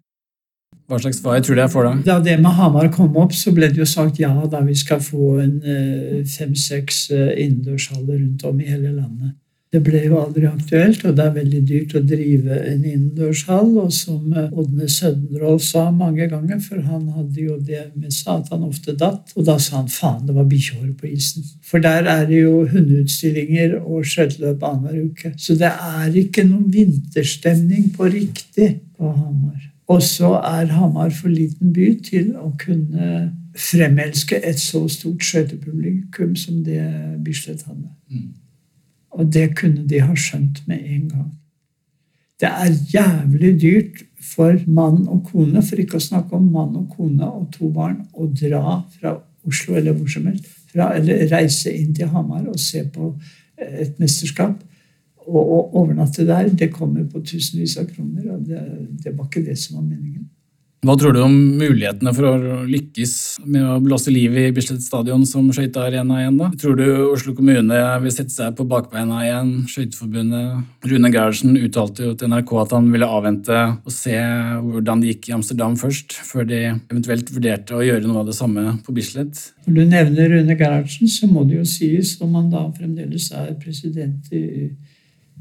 Hva 0.87 1.01
slags 1.03 1.19
svar 1.19 1.41
tror 1.43 1.59
du 1.59 1.63
jeg 1.65 1.73
får 1.73 1.89
da? 1.89 1.95
Da 2.07 2.19
det 2.23 2.37
med 2.39 2.55
Hamar 2.55 2.93
kom 2.95 3.17
opp, 3.19 3.35
så 3.35 3.51
ble 3.55 3.73
det 3.73 3.83
jo 3.83 3.89
sagt 3.91 4.21
ja, 4.23 4.31
da 4.51 4.61
vi 4.63 4.77
skal 4.79 5.03
få 5.03 5.33
en 5.43 5.57
eh, 5.67 6.23
fem-seks 6.31 7.09
eh, 7.11 7.33
innendørshaller 7.43 8.21
rundt 8.21 8.47
om 8.47 8.63
i 8.63 8.71
hele 8.71 8.93
landet. 8.95 9.35
Det 9.75 9.81
ble 9.83 9.99
jo 10.05 10.21
aldri 10.21 10.47
aktuelt, 10.47 11.03
og 11.05 11.17
det 11.19 11.25
er 11.25 11.33
veldig 11.35 11.61
dyrt 11.67 11.97
å 11.99 12.03
drive 12.07 12.55
en 12.71 12.85
innendørshall. 12.87 13.73
Og 13.83 13.91
som 13.93 14.31
eh, 14.31 14.47
Ådne 14.55 14.87
Sønderål 14.95 15.59
sa 15.67 15.89
mange 15.91 16.31
ganger, 16.31 16.63
for 16.63 16.79
han 16.87 17.09
hadde 17.17 17.49
jo 17.49 17.59
det 17.59 17.83
med 17.99 18.15
seg 18.15 18.45
at 18.45 18.55
han 18.55 18.65
ofte 18.71 18.95
datt. 18.95 19.35
Og 19.35 19.51
da 19.51 19.59
sa 19.59 19.81
han 19.81 19.91
faen, 19.91 20.23
det 20.29 20.39
var 20.39 20.47
bikkjehår 20.49 20.95
på 21.01 21.11
isen. 21.11 21.51
For 21.67 21.83
der 21.83 22.07
er 22.07 22.29
det 22.31 22.45
jo 22.45 22.63
hundeutstillinger 22.71 23.81
og 23.83 24.07
skøyteløp 24.07 24.63
annenhver 24.63 25.11
uke. 25.11 25.35
Så 25.35 25.59
det 25.59 25.75
er 25.75 26.21
ikke 26.23 26.47
noen 26.47 26.71
vinterstemning 26.71 27.91
på 27.99 28.15
riktig 28.15 28.77
på 28.95 29.11
Hamar. 29.11 29.73
Og 29.89 30.03
så 30.03 30.33
er 30.43 30.73
Hamar 30.75 31.13
for 31.15 31.31
liten 31.31 31.73
by 31.73 31.93
til 32.05 32.33
å 32.41 32.51
kunne 32.59 33.11
fremelske 33.57 34.41
et 34.45 34.59
så 34.61 34.83
stort 34.91 35.25
skøytepublikum 35.25 36.35
som 36.37 36.65
det 36.67 36.83
Bislett 37.25 37.63
hadde. 37.69 37.89
Mm. 38.11 38.33
Og 39.17 39.33
det 39.33 39.53
kunne 39.57 39.87
de 39.89 40.03
ha 40.03 40.17
skjønt 40.19 40.65
med 40.69 40.83
en 40.83 41.09
gang. 41.09 41.31
Det 42.41 42.51
er 42.51 42.75
jævlig 42.93 43.55
dyrt 43.63 44.03
for 44.35 44.59
mann 44.67 45.07
og 45.09 45.23
kone, 45.31 45.63
for 45.65 45.81
ikke 45.81 45.97
å 45.97 46.05
snakke 46.05 46.37
om 46.37 46.51
mann 46.53 46.75
og 46.77 46.91
kone 46.93 47.25
og 47.31 47.49
to 47.55 47.71
barn, 47.73 48.03
å 48.13 48.29
dra 48.29 48.83
fra 48.99 49.15
Oslo 49.47 49.79
eller 49.79 49.95
hvor 49.97 50.11
som 50.11 50.27
helst, 50.27 50.51
fra, 50.73 50.91
eller 50.99 51.29
reise 51.31 51.73
inn 51.73 51.95
til 51.97 52.11
Hamar 52.13 52.45
og 52.51 52.59
se 52.61 52.83
på 52.93 53.15
et 53.57 53.97
mesterskap. 54.03 54.59
Og 55.27 55.43
å 55.43 55.61
overnatte 55.83 56.27
der, 56.27 56.49
det 56.55 56.71
kommer 56.75 57.05
på 57.11 57.23
tusenvis 57.27 57.77
av 57.81 57.91
kroner. 57.91 58.31
og 58.35 58.47
det, 58.47 58.63
det 59.03 59.15
var 59.17 59.27
ikke 59.27 59.45
det 59.47 59.59
som 59.59 59.81
var 59.81 59.89
meningen. 59.89 60.27
Hva 60.87 60.95
tror 60.95 61.15
du 61.17 61.19
om 61.25 61.33
mulighetene 61.59 62.13
for 62.15 62.27
å 62.29 62.57
lykkes 62.69 63.13
med 63.49 63.65
å 63.65 63.79
blåse 63.83 64.13
liv 64.13 64.35
i 64.39 64.45
Bislett 64.55 64.85
stadion 64.85 65.25
som 65.27 65.49
skøytearena 65.51 66.21
igjen? 66.21 66.37
da? 66.39 66.51
Tror 66.61 66.77
du 66.79 66.85
Oslo 67.09 67.33
kommune 67.35 67.81
vil 68.05 68.15
sette 68.15 68.35
seg 68.35 68.55
på 68.59 68.67
bakbeina 68.71 69.25
igjen? 69.25 69.51
Skøyteforbundet 69.73 70.87
Rune 70.87 71.11
Gerhardsen 71.11 71.57
uttalte 71.59 72.07
jo 72.07 72.15
til 72.15 72.31
NRK 72.31 72.53
at 72.63 72.77
han 72.77 72.91
ville 72.93 73.09
avvente 73.19 73.63
og 73.73 73.95
se 73.95 74.15
hvordan 74.15 75.03
det 75.03 75.15
gikk 75.15 75.31
i 75.31 75.37
Amsterdam 75.41 75.75
først, 75.81 76.21
før 76.29 76.47
de 76.53 76.61
eventuelt 76.77 77.33
vurderte 77.35 77.75
å 77.75 77.83
gjøre 77.87 78.07
noe 78.07 78.23
av 78.23 78.31
det 78.31 78.37
samme 78.39 78.77
på 78.87 78.95
Bislett. 78.95 79.41
Når 79.67 79.81
du 79.81 79.97
nevner 79.97 80.35
Rune 80.37 80.59
Gerhardsen, 80.61 81.11
så 81.11 81.27
må 81.31 81.49
det 81.49 81.65
jo 81.65 81.67
sies, 81.67 82.15
om 82.23 82.37
han 82.39 82.53
da 82.53 82.63
fremdeles 82.77 83.33
er 83.35 83.57
president 83.59 84.31
i 84.31 84.69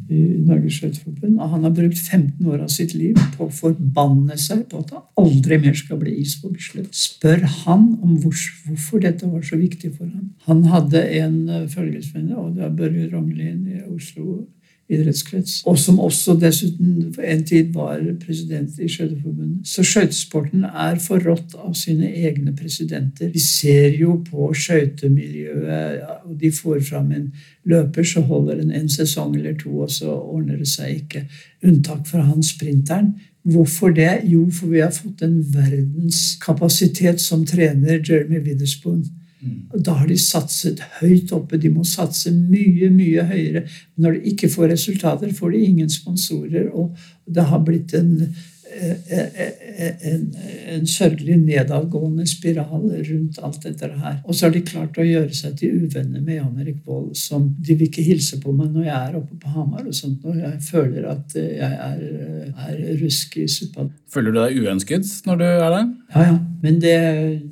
i 0.09 0.21
Norges 0.45 0.79
Skøyteforbund. 0.79 1.39
Og 1.39 1.49
han 1.49 1.65
har 1.65 1.73
brukt 1.73 1.97
15 1.97 2.49
år 2.51 2.65
av 2.65 2.71
sitt 2.73 2.93
liv 2.97 3.17
på 3.35 3.47
å 3.47 3.53
forbanne 3.53 4.37
seg 4.41 4.65
på 4.69 4.81
at 4.83 4.91
det 4.91 5.01
aldri 5.21 5.59
mer 5.63 5.77
skal 5.79 5.99
bli 6.01 6.17
is 6.21 6.35
på 6.41 6.51
Bislett. 6.53 6.91
Spør 6.95 7.45
han 7.65 7.87
om 8.01 8.17
hvor, 8.21 8.35
hvorfor 8.67 9.01
dette 9.05 9.29
var 9.29 9.45
så 9.45 9.59
viktig 9.59 9.95
for 9.95 10.05
ham. 10.05 10.33
Han 10.49 10.65
hadde 10.69 11.01
en 11.21 11.39
eh, 11.49 11.65
følgesvenn, 11.71 12.33
og 12.37 12.53
det 12.57 12.67
er 12.67 12.77
Børge 12.77 13.09
Rognlien 13.13 13.63
i 13.71 13.81
Oslo 13.87 14.43
idrettskrets, 14.89 15.63
og 15.65 15.80
som 15.82 16.00
også 16.00 16.36
dessuten 16.38 17.10
for 17.15 17.25
en 17.25 17.42
tid 17.46 17.72
var 17.74 18.04
president 18.22 18.80
i 18.80 18.89
Skøyteforbundet. 18.89 19.65
Så 19.65 19.84
skøytesporten 19.84 20.65
er 20.68 21.00
forrådt 21.01 21.56
av 21.58 21.74
sine 21.77 22.12
egne 22.13 22.54
presidenter. 22.56 23.32
Vi 23.34 23.42
ser 23.42 23.98
jo 23.98 24.20
på 24.30 24.51
skøytemiljøet, 24.54 26.06
og 26.25 26.38
de 26.42 26.51
får 26.54 26.84
fram 26.89 27.12
en 27.18 27.32
løper, 27.65 28.06
så 28.06 28.22
holder 28.30 28.62
den 28.62 28.72
en 28.77 28.89
sesong 28.89 29.36
eller 29.36 29.58
to, 29.58 29.74
og 29.88 29.92
så 29.92 30.13
ordner 30.13 30.62
det 30.62 30.70
seg 30.70 31.01
ikke. 31.01 31.25
Unntak 31.65 32.06
fra 32.08 32.22
han 32.30 32.46
sprinteren. 32.46 33.15
Hvorfor 33.46 33.89
det? 33.94 34.22
Jo, 34.30 34.48
for 34.54 34.70
vi 34.70 34.82
har 34.82 34.94
fått 34.94 35.22
en 35.25 35.42
verdenskapasitet 35.54 37.22
som 37.22 37.46
trener 37.46 38.01
Jeremy 38.01 38.42
Witherspoon. 38.42 39.04
Da 39.75 39.97
har 39.99 40.07
de 40.07 40.17
satset 40.19 40.81
høyt 41.01 41.31
oppe. 41.35 41.59
De 41.61 41.71
må 41.73 41.85
satse 41.87 42.31
mye, 42.33 42.89
mye 42.93 43.27
høyere. 43.29 43.65
Når 44.01 44.17
de 44.17 44.33
ikke 44.33 44.49
får 44.51 44.73
resultater, 44.75 45.33
får 45.35 45.55
de 45.55 45.63
ingen 45.69 45.89
sponsorer. 45.91 46.69
Og 46.73 46.95
det 47.27 47.45
har 47.49 47.63
blitt 47.65 47.93
en, 47.97 48.11
en, 48.75 50.25
en 50.75 50.87
sørgelig 50.89 51.37
nedadgående 51.41 52.25
spiral 52.29 52.85
rundt 52.89 53.39
alt 53.43 53.61
dette 53.63 53.91
her. 53.91 54.19
Og 54.23 54.35
så 54.35 54.47
har 54.47 54.55
de 54.55 54.63
klart 54.67 54.99
å 54.99 55.07
gjøre 55.07 55.33
seg 55.37 55.57
til 55.59 55.85
uvenner 55.85 56.21
med 56.21 56.39
Jan 56.39 56.61
Erik 56.63 56.81
Vold, 56.85 57.13
som 57.19 57.47
de 57.59 57.75
vil 57.75 57.89
ikke 57.89 58.05
hilse 58.05 58.39
på 58.43 58.53
meg 58.55 58.71
når 58.73 58.89
jeg 58.89 58.99
er 58.99 59.17
oppe 59.21 59.39
på 59.41 59.55
Hamar, 59.55 59.85
og 59.85 59.95
sånt, 59.95 60.23
når 60.25 60.43
jeg 60.47 60.61
føler 60.69 61.09
at 61.11 61.35
jeg 61.39 61.73
er, 61.89 62.05
er 62.69 62.85
rusk 63.03 63.37
i 63.41 63.49
suppa. 63.51 63.89
Føler 64.11 64.31
du 64.31 64.41
deg 64.41 64.63
uønsket 64.63 65.11
når 65.27 65.41
du 65.41 65.49
er 65.49 65.67
der? 65.67 65.91
Ja, 66.15 66.29
ja. 66.31 66.39
Men 66.63 66.79
det, 66.81 66.95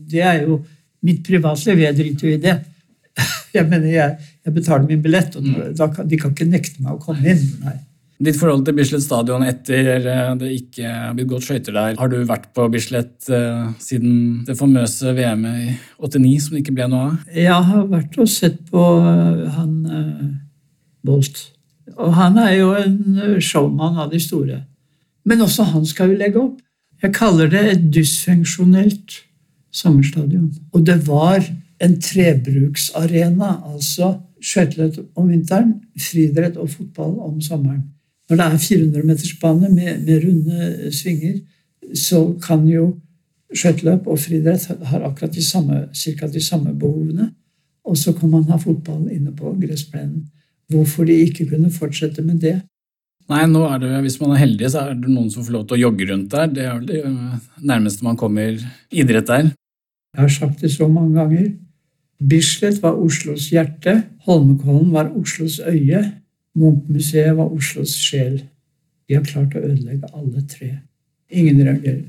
det 0.10 0.24
er 0.24 0.46
jo 0.48 0.64
mitt 1.06 1.24
privatliv. 1.26 1.82
Jeg 1.84 1.98
driter 1.98 2.30
jo 2.30 2.36
i 2.36 2.44
det. 2.44 2.60
Jeg 3.54 3.68
mener, 3.70 3.86
jeg, 3.86 4.30
jeg 4.42 4.54
betaler 4.56 4.88
min 4.90 5.02
billett, 5.04 5.36
og 5.38 5.46
da 5.78 5.86
kan, 5.94 6.08
de 6.10 6.18
kan 6.18 6.32
ikke 6.34 6.48
nekte 6.50 6.82
meg 6.82 6.96
å 6.96 7.02
komme 7.04 7.36
inn. 7.36 7.44
Nei. 7.62 7.76
Ditt 8.24 8.40
forhold 8.40 8.64
til 8.66 8.74
Bislett 8.78 9.04
stadion 9.04 9.44
etter 9.46 10.00
det 10.40 10.50
ikke 10.56 10.88
har 10.88 11.14
blitt 11.14 11.30
gått 11.30 11.46
skøyter 11.46 11.76
der. 11.76 12.00
Har 12.00 12.10
du 12.10 12.16
vært 12.26 12.48
på 12.56 12.66
Bislett 12.74 13.28
uh, 13.30 13.68
siden 13.84 14.44
det 14.48 14.56
famøse 14.58 15.14
VM-et 15.14 15.60
i 15.68 15.76
89 16.02 16.34
som 16.46 16.56
det 16.56 16.64
ikke 16.64 16.76
ble 16.80 16.88
noe 16.90 17.04
av? 17.12 17.16
Jeg 17.36 17.60
har 17.70 17.86
vært 17.92 18.18
og 18.22 18.32
sett 18.32 18.58
på 18.72 18.86
uh, 19.06 19.44
han 19.58 19.76
Bolt. 21.04 21.42
Og 21.98 22.14
han 22.16 22.38
er 22.40 22.54
jo 22.56 22.70
en 22.80 23.42
showman 23.44 24.00
av 24.00 24.14
de 24.14 24.22
store. 24.24 24.62
Men 25.28 25.44
også 25.44 25.66
han 25.74 25.86
skal 25.88 26.14
jo 26.14 26.20
legge 26.20 26.40
opp. 26.40 26.62
Jeg 27.04 27.16
kaller 27.18 27.50
det 27.52 27.64
et 27.74 27.88
dysfunksjonelt 27.92 29.18
sommerstadion. 29.74 30.52
Og 30.74 30.86
det 30.86 31.00
var 31.08 31.44
en 31.84 31.96
trebruksarena, 32.02 33.58
altså 33.74 34.14
skøyteløp 34.44 35.00
om 35.20 35.30
vinteren, 35.32 35.74
friidrett 36.00 36.58
og 36.60 36.70
fotball 36.70 37.18
om 37.28 37.42
sommeren. 37.42 37.84
Når 38.30 38.40
det 38.40 38.46
er 38.46 38.62
400-metersbane 38.66 39.70
med, 39.70 40.06
med 40.06 40.26
runde 40.26 40.92
svinger, 40.96 41.40
så 41.96 42.26
kan 42.44 42.68
jo 42.68 42.94
skøyteløp 43.54 44.08
og 44.10 44.20
friidrett 44.20 44.70
har 44.90 45.06
akkurat 45.06 45.34
de 45.36 45.44
samme, 45.46 45.88
cirka 45.94 46.28
de 46.28 46.42
samme 46.42 46.74
behovene. 46.74 47.32
Og 47.84 47.98
så 48.00 48.14
kan 48.16 48.32
man 48.32 48.46
ha 48.48 48.58
fotball 48.58 49.10
inne 49.12 49.34
på 49.36 49.52
gressplenen. 49.60 50.24
Hvorfor 50.72 51.06
de 51.06 51.18
ikke 51.26 51.50
kunne 51.50 51.72
fortsette 51.72 52.24
med 52.24 52.40
det? 52.42 52.62
Nei, 53.32 53.44
nå 53.48 53.64
er 53.68 53.80
det, 53.80 53.92
Hvis 54.04 54.20
man 54.20 54.34
er 54.34 54.42
heldig, 54.42 54.70
så 54.72 54.84
er 54.84 54.96
det 55.00 55.12
noen 55.12 55.30
som 55.32 55.44
får 55.46 55.56
lov 55.56 55.68
til 55.68 55.78
å 55.78 55.84
jogge 55.84 56.08
rundt 56.10 56.32
der. 56.32 56.48
Det 56.52 56.64
er 56.68 56.80
det 56.88 57.02
nærmeste 57.64 58.04
man 58.08 58.20
kommer 58.20 58.58
idrett 58.92 59.28
der. 59.30 59.52
Jeg 60.14 60.22
har 60.22 60.30
sagt 60.30 60.62
det 60.62 60.72
så 60.72 60.88
mange 60.88 61.18
ganger. 61.18 61.52
Bislett 62.30 62.82
var 62.84 63.00
Oslos 63.02 63.50
hjerte, 63.52 64.04
Holmenkollen 64.28 64.92
var 64.94 65.10
Oslos 65.18 65.60
øye, 65.60 66.04
Munchmuseet 66.56 67.34
var 67.38 67.50
Oslos 67.52 67.96
sjel. 67.98 68.44
De 69.10 69.18
har 69.18 69.26
klart 69.26 69.56
å 69.58 69.64
ødelegge 69.64 70.12
alle 70.14 70.44
tre. 70.48 70.70
Ingen 71.34 71.64
reagerer. 71.66 72.06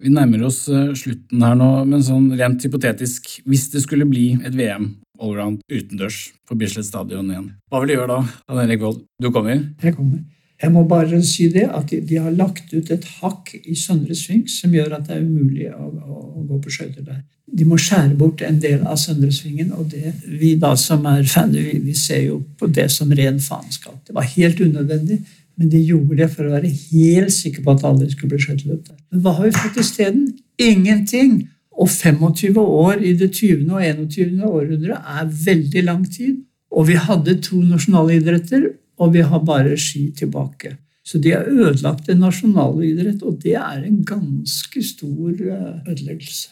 Vi 0.00 0.12
nærmer 0.12 0.46
oss 0.48 0.66
eh, 0.68 0.92
slutten 0.96 1.44
her 1.44 1.54
nå, 1.56 1.68
men 1.88 2.04
sånn 2.04 2.30
rent 2.36 2.64
hypotetisk, 2.64 3.28
hvis 3.48 3.68
det 3.72 3.84
skulle 3.84 4.08
bli 4.08 4.30
et 4.42 4.56
VM 4.56 4.90
allround 5.20 5.62
utendørs 5.72 6.30
på 6.48 6.56
Bislett 6.60 6.88
stadion 6.88 7.30
igjen, 7.30 7.50
hva 7.70 7.80
vil 7.80 7.92
du 7.92 7.96
gjøre 7.96 8.16
da? 8.16 8.40
Ann 8.48 8.64
Erik 8.64 8.82
Vold, 8.82 9.04
du 9.22 9.30
kommer? 9.32 9.62
Jeg 9.84 9.96
kommer. 9.96 10.24
Jeg 10.62 10.72
må 10.72 10.86
bare 10.88 11.20
si 11.24 11.50
det 11.52 11.66
at 11.68 11.90
de, 11.90 12.00
de 12.00 12.18
har 12.22 12.32
lagt 12.32 12.72
ut 12.72 12.90
et 12.90 13.08
hakk 13.20 13.52
i 13.58 13.76
Søndre 13.76 14.16
Sving 14.16 14.46
som 14.48 14.72
gjør 14.72 14.96
at 14.96 15.08
det 15.08 15.18
er 15.18 15.24
umulig 15.24 15.66
å, 15.72 15.88
å, 15.90 16.20
å 16.40 16.44
gå 16.48 16.60
på 16.64 16.72
skøyter 16.72 17.04
der. 17.04 17.24
De 17.46 17.66
må 17.68 17.76
skjære 17.78 18.16
bort 18.18 18.42
en 18.42 18.56
del 18.60 18.82
av 18.88 18.96
Søndre 18.98 19.30
Svingen, 19.32 19.70
og 19.76 19.90
det, 19.92 20.14
vi 20.26 20.54
da 20.60 20.72
som 20.80 21.04
er 21.06 21.26
fan, 21.30 21.52
vi, 21.54 21.76
vi 21.84 21.94
ser 21.94 22.24
jo 22.24 22.40
på 22.58 22.68
det 22.72 22.88
som 22.92 23.12
ren 23.14 23.38
faenskap. 23.42 24.00
Det 24.08 24.16
var 24.16 24.26
helt 24.32 24.62
unødvendig, 24.64 25.20
men 25.56 25.70
de 25.72 25.82
gjorde 25.84 26.18
det 26.18 26.30
for 26.32 26.48
å 26.48 26.56
være 26.56 26.72
helt 26.72 27.32
sikre 27.32 27.62
på 27.64 27.76
at 27.76 27.84
alle 27.88 28.08
skulle 28.10 28.32
bli 28.34 28.42
skøyteløp 28.42 28.88
der. 28.88 28.96
Men 29.12 29.22
hva 29.24 29.36
har 29.38 29.46
vi 29.46 29.54
fått 29.60 29.78
isteden? 29.84 30.26
Ingenting! 30.60 31.44
Og 31.76 31.90
25 31.92 32.56
år 32.56 33.02
i 33.04 33.12
det 33.20 33.30
20. 33.36 33.68
og 33.68 33.84
21. 33.84 34.40
århundret 34.48 34.96
er 34.96 35.32
veldig 35.44 35.82
lang 35.84 36.04
tid. 36.08 36.38
Og 36.72 36.88
vi 36.88 36.96
hadde 37.00 37.36
to 37.44 37.60
nasjonalidretter 37.60 38.70
og 38.98 39.12
vi 39.14 39.22
har 39.24 39.44
bare 39.44 39.76
ski 39.80 40.08
tilbake. 40.16 40.76
Så 41.06 41.20
de 41.22 41.30
har 41.36 41.46
ødelagt 41.46 42.08
en 42.10 42.24
nasjonalidrett, 42.24 43.22
og 43.22 43.38
det 43.42 43.54
er 43.60 43.84
en 43.84 44.00
ganske 44.06 44.82
stor 44.82 45.30
eh, 45.30 45.76
ødeleggelse. 45.86 46.48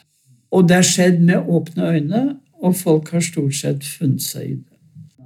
Og 0.55 0.69
det 0.69 0.79
har 0.79 0.87
skjedd 0.87 1.19
med 1.27 1.49
åpne 1.51 1.89
øyne, 1.97 2.23
og 2.63 2.77
folk 2.79 3.11
har 3.17 3.25
stort 3.25 3.57
sett 3.59 3.85
funnet 3.85 4.23
seg 4.23 4.47
i 4.47 4.55
det. 4.55 4.71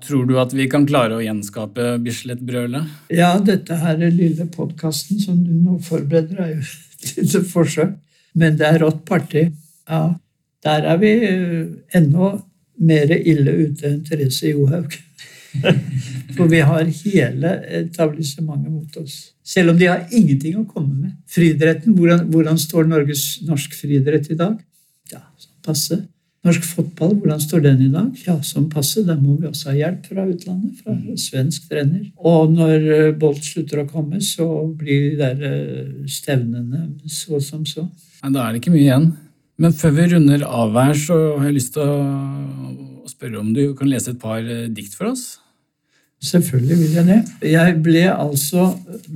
Tror 0.07 0.25
du 0.29 0.37
at 0.41 0.55
vi 0.55 0.69
kan 0.71 0.87
klare 0.87 1.17
å 1.19 1.23
gjenskape 1.23 1.97
Bislett-brølet? 2.05 2.87
Ja, 3.13 3.35
dette 3.43 3.77
her 3.83 3.99
er 3.99 4.15
lille 4.15 4.47
podkasten 4.49 5.19
som 5.21 5.43
du 5.43 5.51
nå 5.53 5.77
forbereder, 5.85 6.39
er 6.39 6.55
jo 6.55 6.63
et 7.03 7.17
lite 7.19 7.43
forsøk. 7.51 7.99
Men 8.39 8.57
det 8.57 8.69
er 8.69 8.81
rått 8.85 9.03
parti. 9.09 9.49
Ja, 9.91 10.15
der 10.65 10.89
er 10.95 11.03
vi 11.03 11.13
eh, 11.27 11.67
ennå 11.99 12.33
mer 12.79 13.13
ille 13.19 13.55
ute 13.67 13.91
enn 13.91 14.03
Therese 14.07 14.55
Johaug. 14.55 14.95
For 16.37 16.51
vi 16.51 16.61
har 16.65 16.85
hele 16.85 17.55
etablissementet 17.81 18.71
mot 18.73 19.01
oss. 19.01 19.17
Selv 19.43 19.73
om 19.73 19.81
de 19.81 19.89
har 19.91 20.07
ingenting 20.13 20.59
å 20.61 20.67
komme 20.69 20.95
med. 20.95 21.17
Friidretten, 21.31 21.97
hvordan, 21.97 22.27
hvordan, 22.33 22.61
står 22.61 22.89
Norges, 22.91 23.25
norsk 23.49 23.75
friidrett 23.79 24.31
i 24.33 24.39
dag? 24.39 24.59
Ja, 25.13 25.25
sånn 25.41 25.59
passe. 25.65 26.01
Norsk 26.47 26.65
fotball, 26.69 27.17
hvordan 27.19 27.41
står 27.43 27.65
den 27.65 27.81
i 27.83 27.91
dag? 27.93 28.13
Ja, 28.27 28.37
sånn 28.47 28.69
passe. 28.71 29.03
Der 29.07 29.19
må 29.19 29.35
vi 29.41 29.49
også 29.49 29.73
ha 29.73 29.77
hjelp 29.79 30.07
fra 30.07 30.27
utlandet, 30.29 30.83
fra 30.85 30.95
svensk 31.19 31.67
trener. 31.71 32.05
Og 32.23 32.53
når 32.55 32.91
eh, 32.95 33.09
Bolt 33.19 33.43
slutter 33.45 33.83
å 33.83 33.89
komme, 33.89 34.21
så 34.25 34.47
blir 34.79 35.11
de 35.11 35.17
der 35.19 35.49
eh, 35.49 35.97
stevnene 36.09 36.87
så 37.11 37.41
som 37.43 37.67
så. 37.67 37.89
Nei, 38.23 38.33
Da 38.37 38.45
er 38.45 38.55
det 38.55 38.63
ikke 38.63 38.77
mye 38.77 38.87
igjen. 38.87 39.11
Men 39.59 39.75
før 39.75 39.97
vi 39.97 40.07
runder 40.13 40.47
av 40.47 40.77
her, 40.79 40.95
så 40.95 41.19
har 41.35 41.49
jeg 41.49 41.57
lyst 41.57 41.75
til 41.75 41.83
å 41.83 43.09
spørre 43.11 43.41
om 43.41 43.51
du 43.57 43.73
kan 43.75 43.91
lese 43.91 44.15
et 44.15 44.23
par 44.23 44.39
eh, 44.39 44.69
dikt 44.71 44.95
for 44.95 45.11
oss? 45.11 45.41
Selvfølgelig 46.25 46.79
vil 46.79 46.95
jeg 46.99 47.07
det. 47.07 47.51
Jeg 47.51 47.75
ble 47.83 48.05
altså 48.11 48.73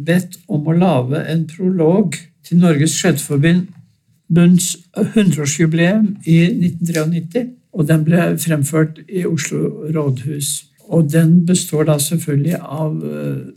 bedt 0.07 0.39
om 0.49 0.69
å 0.71 0.77
lage 0.77 1.23
en 1.33 1.47
prolog 1.51 2.15
til 2.47 2.61
Norges 2.63 2.95
Skøyteforbunds 2.99 4.69
100-årsjubileum 4.97 6.13
i 6.27 6.39
1993. 6.47 7.49
Og 7.73 7.89
den 7.89 8.05
ble 8.05 8.27
fremført 8.39 9.01
i 9.09 9.25
Oslo 9.27 9.89
rådhus. 9.95 10.65
Og 10.93 11.09
den 11.13 11.47
består 11.47 11.87
da 11.89 11.97
selvfølgelig 11.99 12.59
av 12.61 12.97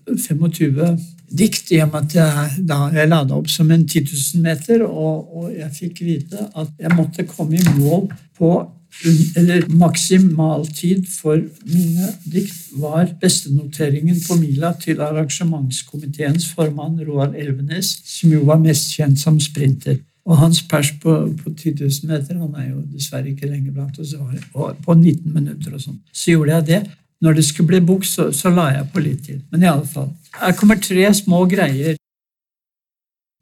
25 0.08 0.80
eh, 0.86 0.98
dikt, 1.36 1.72
i 1.72 1.82
og 1.84 1.92
med 1.92 2.06
at 2.06 2.16
jeg, 2.16 2.66
da 2.70 2.78
jeg 2.96 3.10
la 3.12 3.24
opp 3.36 3.50
som 3.52 3.72
en 3.74 3.84
10 3.84 4.06
000 4.06 4.46
meter, 4.46 4.86
og, 4.86 5.36
og 5.36 5.52
jeg 5.52 5.72
fikk 5.76 6.02
vite 6.06 6.48
at 6.56 6.72
jeg 6.80 6.96
måtte 6.96 7.28
komme 7.28 7.60
i 7.60 7.76
mål 7.80 8.08
på 8.38 8.52
eller 9.36 9.66
maksimaltid 9.70 11.06
for 11.12 11.42
mine 11.68 12.10
dikt 12.32 12.72
var 12.80 13.10
bestenoteringen 13.22 14.18
på 14.24 14.38
mila 14.40 14.72
til 14.82 15.02
arrangementskomiteens 15.04 16.48
formann 16.56 17.02
Roald 17.04 17.36
Elvenes, 17.36 17.92
som 18.06 18.34
jo 18.34 18.46
var 18.48 18.62
mest 18.64 18.94
kjent 18.96 19.20
som 19.20 19.40
sprinter. 19.40 20.00
Og 20.26 20.40
hans 20.40 20.64
pers 20.66 20.90
på, 21.02 21.16
på 21.44 21.52
10 21.54 21.76
000 21.82 22.10
meter 22.10 22.40
han 22.40 22.56
er 22.58 22.70
jo 22.72 22.80
dessverre 22.96 23.30
ikke 23.30 23.50
lenger 23.50 23.76
blant 23.76 24.00
oss, 24.02 24.16
og 24.18 24.80
på 24.86 24.96
19 24.96 25.34
minutter 25.34 25.76
og 25.76 25.84
sånn. 25.84 26.00
Så 26.12 26.34
gjorde 26.34 26.56
jeg 26.56 26.68
det. 26.72 26.82
Når 27.22 27.38
det 27.38 27.46
skulle 27.48 27.70
bli 27.70 27.82
bok, 27.86 28.06
så, 28.06 28.32
så, 28.36 28.50
la 28.54 28.72
jeg 28.74 28.88
på 28.94 29.04
litt 29.04 29.22
til. 29.28 29.44
Men 29.52 29.64
i 29.64 29.70
alle 29.70 29.86
fall. 29.88 30.10
Her 30.40 30.56
kommer 30.58 30.82
tre 30.82 31.06
små 31.16 31.46
greier. 31.50 31.96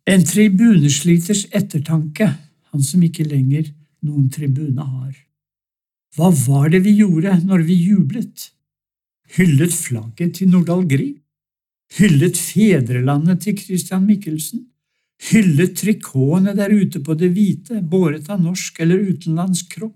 En 0.07 0.25
tribunesliters 0.27 1.45
ettertanke, 1.55 2.27
han 2.73 2.83
som 2.83 3.03
ikke 3.05 3.25
lenger 3.25 3.71
noen 4.03 4.27
tribune 4.31 4.83
har. 4.83 5.13
Hva 6.13 6.29
var 6.45 6.69
det 6.69 6.83
vi 6.85 6.91
gjorde 6.99 7.39
når 7.47 7.63
vi 7.65 7.75
jublet? 7.87 8.51
Hyllet 9.33 9.73
flagget 9.73 10.35
til 10.37 10.51
Nordahl 10.51 10.83
Grieg? 10.85 11.15
Hyllet 11.97 12.37
fedrelandet 12.37 13.41
til 13.41 13.57
Christian 13.57 14.05
Michelsen? 14.05 14.67
Hyllet 15.31 15.73
trikotene 15.79 16.53
der 16.57 16.73
ute 16.73 16.99
på 16.99 17.15
det 17.17 17.31
hvite, 17.33 17.81
båret 17.81 18.29
av 18.29 18.41
norsk 18.43 18.81
eller 18.85 19.01
utenlandsk 19.09 19.77
kropp? 19.77 19.95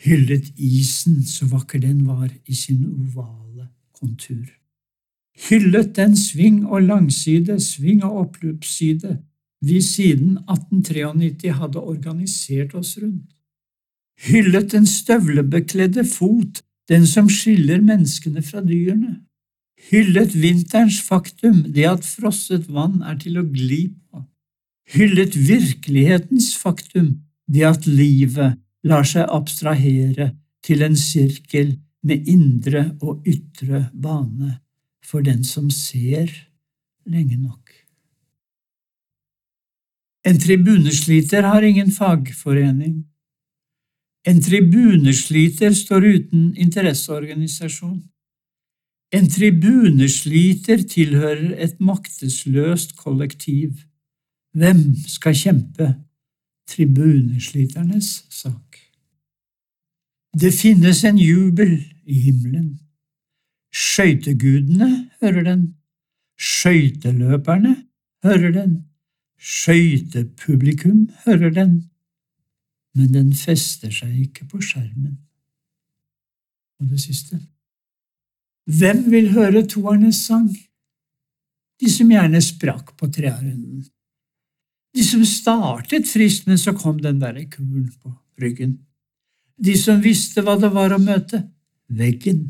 Hyllet 0.00 0.54
isen 0.56 1.20
så 1.28 1.48
vakker 1.50 1.82
den 1.82 2.06
var 2.06 2.30
i 2.46 2.56
sin 2.56 2.86
ovale 2.88 3.68
kontur? 3.92 4.46
Hyllet 5.48 5.92
den 5.96 6.16
sving 6.16 6.62
og 6.64 6.86
langside, 6.86 7.58
sving 7.60 8.00
og 8.04 8.22
oppløpsside 8.24 9.18
vi 9.60 9.82
siden 9.84 10.38
1893 10.48 11.52
hadde 11.60 11.84
organisert 11.92 12.72
oss 12.74 12.96
rundt? 13.02 13.28
Hyllet 14.26 14.72
den 14.72 14.86
støvlebekledde 14.86 16.04
fot, 16.04 16.62
den 16.90 17.06
som 17.06 17.28
skiller 17.30 17.80
menneskene 17.84 18.42
fra 18.42 18.62
dyrene, 18.64 19.20
hyllet 19.90 20.34
vinterens 20.36 21.00
faktum, 21.06 21.62
det 21.74 21.86
at 21.88 22.06
frosset 22.06 22.68
vann 22.68 23.00
er 23.06 23.18
til 23.22 23.38
å 23.40 23.46
gli 23.46 23.86
på, 24.10 24.24
hyllet 24.90 25.36
virkelighetens 25.36 26.52
faktum, 26.58 27.20
det 27.50 27.64
at 27.66 27.86
livet 27.86 28.58
lar 28.86 29.06
seg 29.06 29.28
abstrahere 29.30 30.32
til 30.64 30.84
en 30.84 30.96
sirkel 30.98 31.76
med 32.06 32.28
indre 32.28 32.90
og 33.04 33.26
ytre 33.28 33.86
bane 33.92 34.58
for 35.04 35.24
den 35.24 35.44
som 35.44 35.70
ser 35.72 36.32
lenge 37.08 37.36
nok. 37.36 37.72
En 40.28 40.36
tribunesliter 40.40 41.46
har 41.48 41.64
ingen 41.64 41.90
fagforening. 41.92 43.04
En 44.28 44.40
tribunesliter 44.40 45.72
står 45.72 46.02
uten 46.02 46.56
interesseorganisasjon. 46.56 48.02
En 49.12 49.28
tribunesliter 49.28 50.82
tilhører 50.88 51.54
et 51.64 51.80
maktesløst 51.80 52.96
kollektiv. 52.96 53.80
Hvem 54.54 54.82
skal 55.08 55.34
kjempe 55.34 55.88
tribunesliternes 56.68 58.10
sak? 58.30 58.76
Det 60.40 60.52
finnes 60.54 61.04
en 61.04 61.18
jubel 61.18 61.72
i 62.06 62.20
himmelen. 62.26 62.78
Skøytegudene 63.74 65.10
hører 65.20 65.42
den, 65.46 65.62
skøyteløperne 66.38 67.76
hører 68.24 68.52
den, 68.52 68.72
skøytepublikum 69.38 71.08
hører 71.24 71.50
den, 71.50 71.90
men 73.00 73.12
den 73.14 73.30
fester 73.36 73.92
seg 73.94 74.12
ikke 74.26 74.44
på 74.50 74.60
skjermen. 74.60 75.16
Og 76.80 76.90
det 76.92 77.00
siste. 77.00 77.38
Hvem 78.70 79.06
vil 79.12 79.30
høre 79.32 79.64
toernes 79.68 80.20
sang? 80.26 80.50
De 81.80 81.88
som 81.88 82.10
gjerne 82.12 82.42
sprakk 82.44 82.92
på 83.00 83.08
trearunden. 83.08 83.86
De 84.94 85.04
som 85.06 85.22
startet 85.24 86.08
friskt, 86.10 86.48
men 86.50 86.58
så 86.60 86.74
kom 86.76 86.98
den 87.00 87.20
derre 87.22 87.46
kulen 87.48 87.88
på 88.02 88.12
ryggen. 88.42 88.76
De 89.60 89.76
som 89.78 90.00
visste 90.02 90.44
hva 90.44 90.58
det 90.60 90.72
var 90.74 90.92
å 90.92 91.00
møte 91.00 91.44
veggen. 91.88 92.48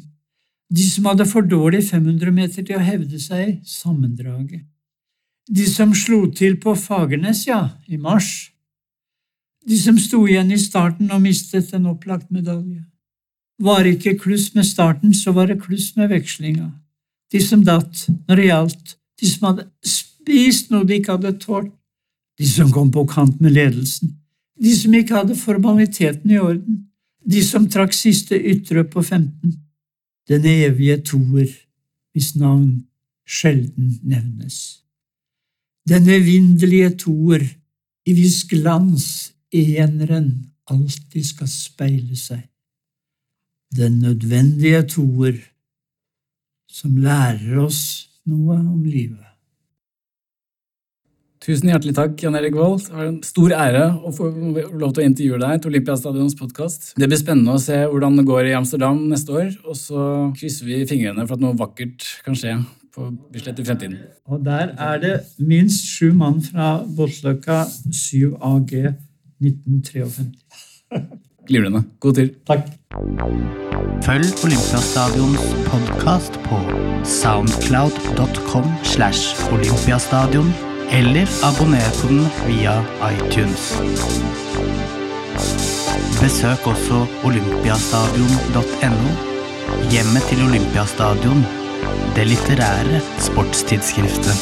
De 0.71 0.87
som 0.87 1.07
hadde 1.11 1.27
for 1.27 1.47
dårlig 1.47 1.83
500 1.89 2.35
meter 2.35 2.67
til 2.67 2.79
å 2.79 2.85
hevde 2.85 3.19
seg 3.23 3.47
i 3.47 3.57
sammendraget. 3.67 4.67
De 5.51 5.67
som 5.67 5.95
slo 5.97 6.29
til 6.31 6.57
på 6.63 6.77
Fagernes, 6.79 7.47
ja, 7.49 7.73
i 7.91 7.99
mars. 7.99 8.50
De 9.69 9.77
som 9.77 9.99
sto 10.01 10.23
igjen 10.27 10.53
i 10.53 10.59
starten 10.59 11.11
og 11.13 11.23
mistet 11.25 11.75
en 11.77 11.91
opplagt 11.91 12.31
medalje. 12.33 12.85
Var 13.61 13.89
ikke 13.91 14.17
kluss 14.23 14.49
med 14.55 14.65
starten, 14.65 15.13
så 15.15 15.35
var 15.37 15.51
det 15.51 15.61
kluss 15.61 15.93
med 15.97 16.09
vekslinga. 16.09 16.71
De 17.33 17.41
som 17.45 17.65
datt 17.65 18.07
når 18.29 18.41
det 18.41 18.47
gjaldt, 18.47 18.95
de 19.21 19.29
som 19.29 19.51
hadde 19.51 19.67
spist 19.85 20.71
noe 20.73 20.89
de 20.89 20.97
ikke 20.97 21.19
hadde 21.19 21.37
tålt, 21.43 21.75
de 22.41 22.49
som 22.49 22.71
kom 22.73 22.89
på 22.89 23.05
kant 23.05 23.41
med 23.45 23.53
ledelsen, 23.53 24.15
de 24.57 24.73
som 24.73 24.95
ikke 24.97 25.19
hadde 25.19 25.37
formaliteten 25.37 26.31
i 26.33 26.39
orden, 26.41 26.87
de 27.21 27.43
som 27.45 27.67
trakk 27.69 27.93
siste 27.93 28.39
ytre 28.39 28.87
på 28.89 29.03
15, 29.03 29.53
den 30.31 30.47
evige 30.49 30.97
toer, 31.05 31.51
hvis 32.15 32.33
navn 32.41 32.87
sjelden 33.29 33.99
nevnes. 34.03 34.81
Den 35.89 36.09
evinnelige 36.09 36.95
toer, 37.05 37.45
i 38.07 38.15
hvis 38.17 38.41
glans 38.49 39.35
eneren 39.55 40.31
alltid 40.71 41.27
skal 41.27 41.51
speile 41.51 42.17
seg 42.19 42.47
den 43.77 44.01
nødvendige 44.03 44.83
toer 44.97 45.37
som 46.71 46.97
lærer 47.03 47.59
oss 47.63 47.83
noe 48.27 48.59
om 48.59 48.83
livet. 48.87 49.27
Tusen 51.41 51.71
hjertelig 51.71 51.95
takk, 51.97 52.19
Jan 52.21 52.37
Erik 52.37 52.53
Vold. 52.53 52.83
Det 52.85 52.93
var 52.93 53.07
en 53.09 53.21
stor 53.25 53.55
ære 53.57 53.85
å 54.05 54.11
få 54.13 54.27
lov 54.29 54.91
til 54.93 55.01
å 55.01 55.07
intervjue 55.07 55.39
deg 55.41 55.63
til 55.63 55.71
Olympiastadions 55.71 56.37
podkast. 56.37 56.91
Det 57.01 57.09
blir 57.09 57.19
spennende 57.19 57.55
å 57.57 57.63
se 57.63 57.79
hvordan 57.81 58.19
det 58.21 58.27
går 58.29 58.51
i 58.51 58.57
Amsterdam 58.59 59.01
neste 59.09 59.33
år, 59.33 59.49
og 59.65 59.79
så 59.79 60.03
krysser 60.37 60.69
vi 60.69 60.83
fingrene 60.91 61.25
for 61.25 61.39
at 61.39 61.45
noe 61.47 61.57
vakkert 61.57 62.05
kan 62.27 62.37
skje 62.37 62.59
på 62.93 63.09
Bislett 63.33 63.63
i 63.63 63.65
fremtiden. 63.65 63.97
Og 64.29 64.45
der 64.45 64.75
er 64.77 65.01
det 65.01 65.15
minst 65.39 65.89
sju 65.89 66.11
mann 66.13 66.43
fra 66.45 66.83
Båtløkka 66.85 67.63
7 67.89 68.37
AG 68.37 68.75
1953. 69.41 70.25
Glimrende. 71.49 71.83
God 72.01 72.15
tur. 72.15 72.29
Takk. 72.47 72.67
Følg 74.05 74.29
Olympiastadions 74.45 75.45
podkast 75.67 76.37
på 76.47 76.59
soundcloud.com 77.05 78.67
slash 78.83 79.53
olympiastadion, 79.53 80.53
eller 80.93 81.27
abonner 81.47 81.91
på 82.01 82.09
den 82.13 82.25
via 82.47 82.77
iTunes. 83.13 83.65
Besøk 86.21 86.67
også 86.67 87.07
olympiastadion.no. 87.25 89.11
Hjemmet 89.93 90.23
til 90.29 90.45
Olympiastadion, 90.49 91.45
det 92.17 92.27
litterære 92.27 93.01
sportstidsskriftet. 93.19 94.37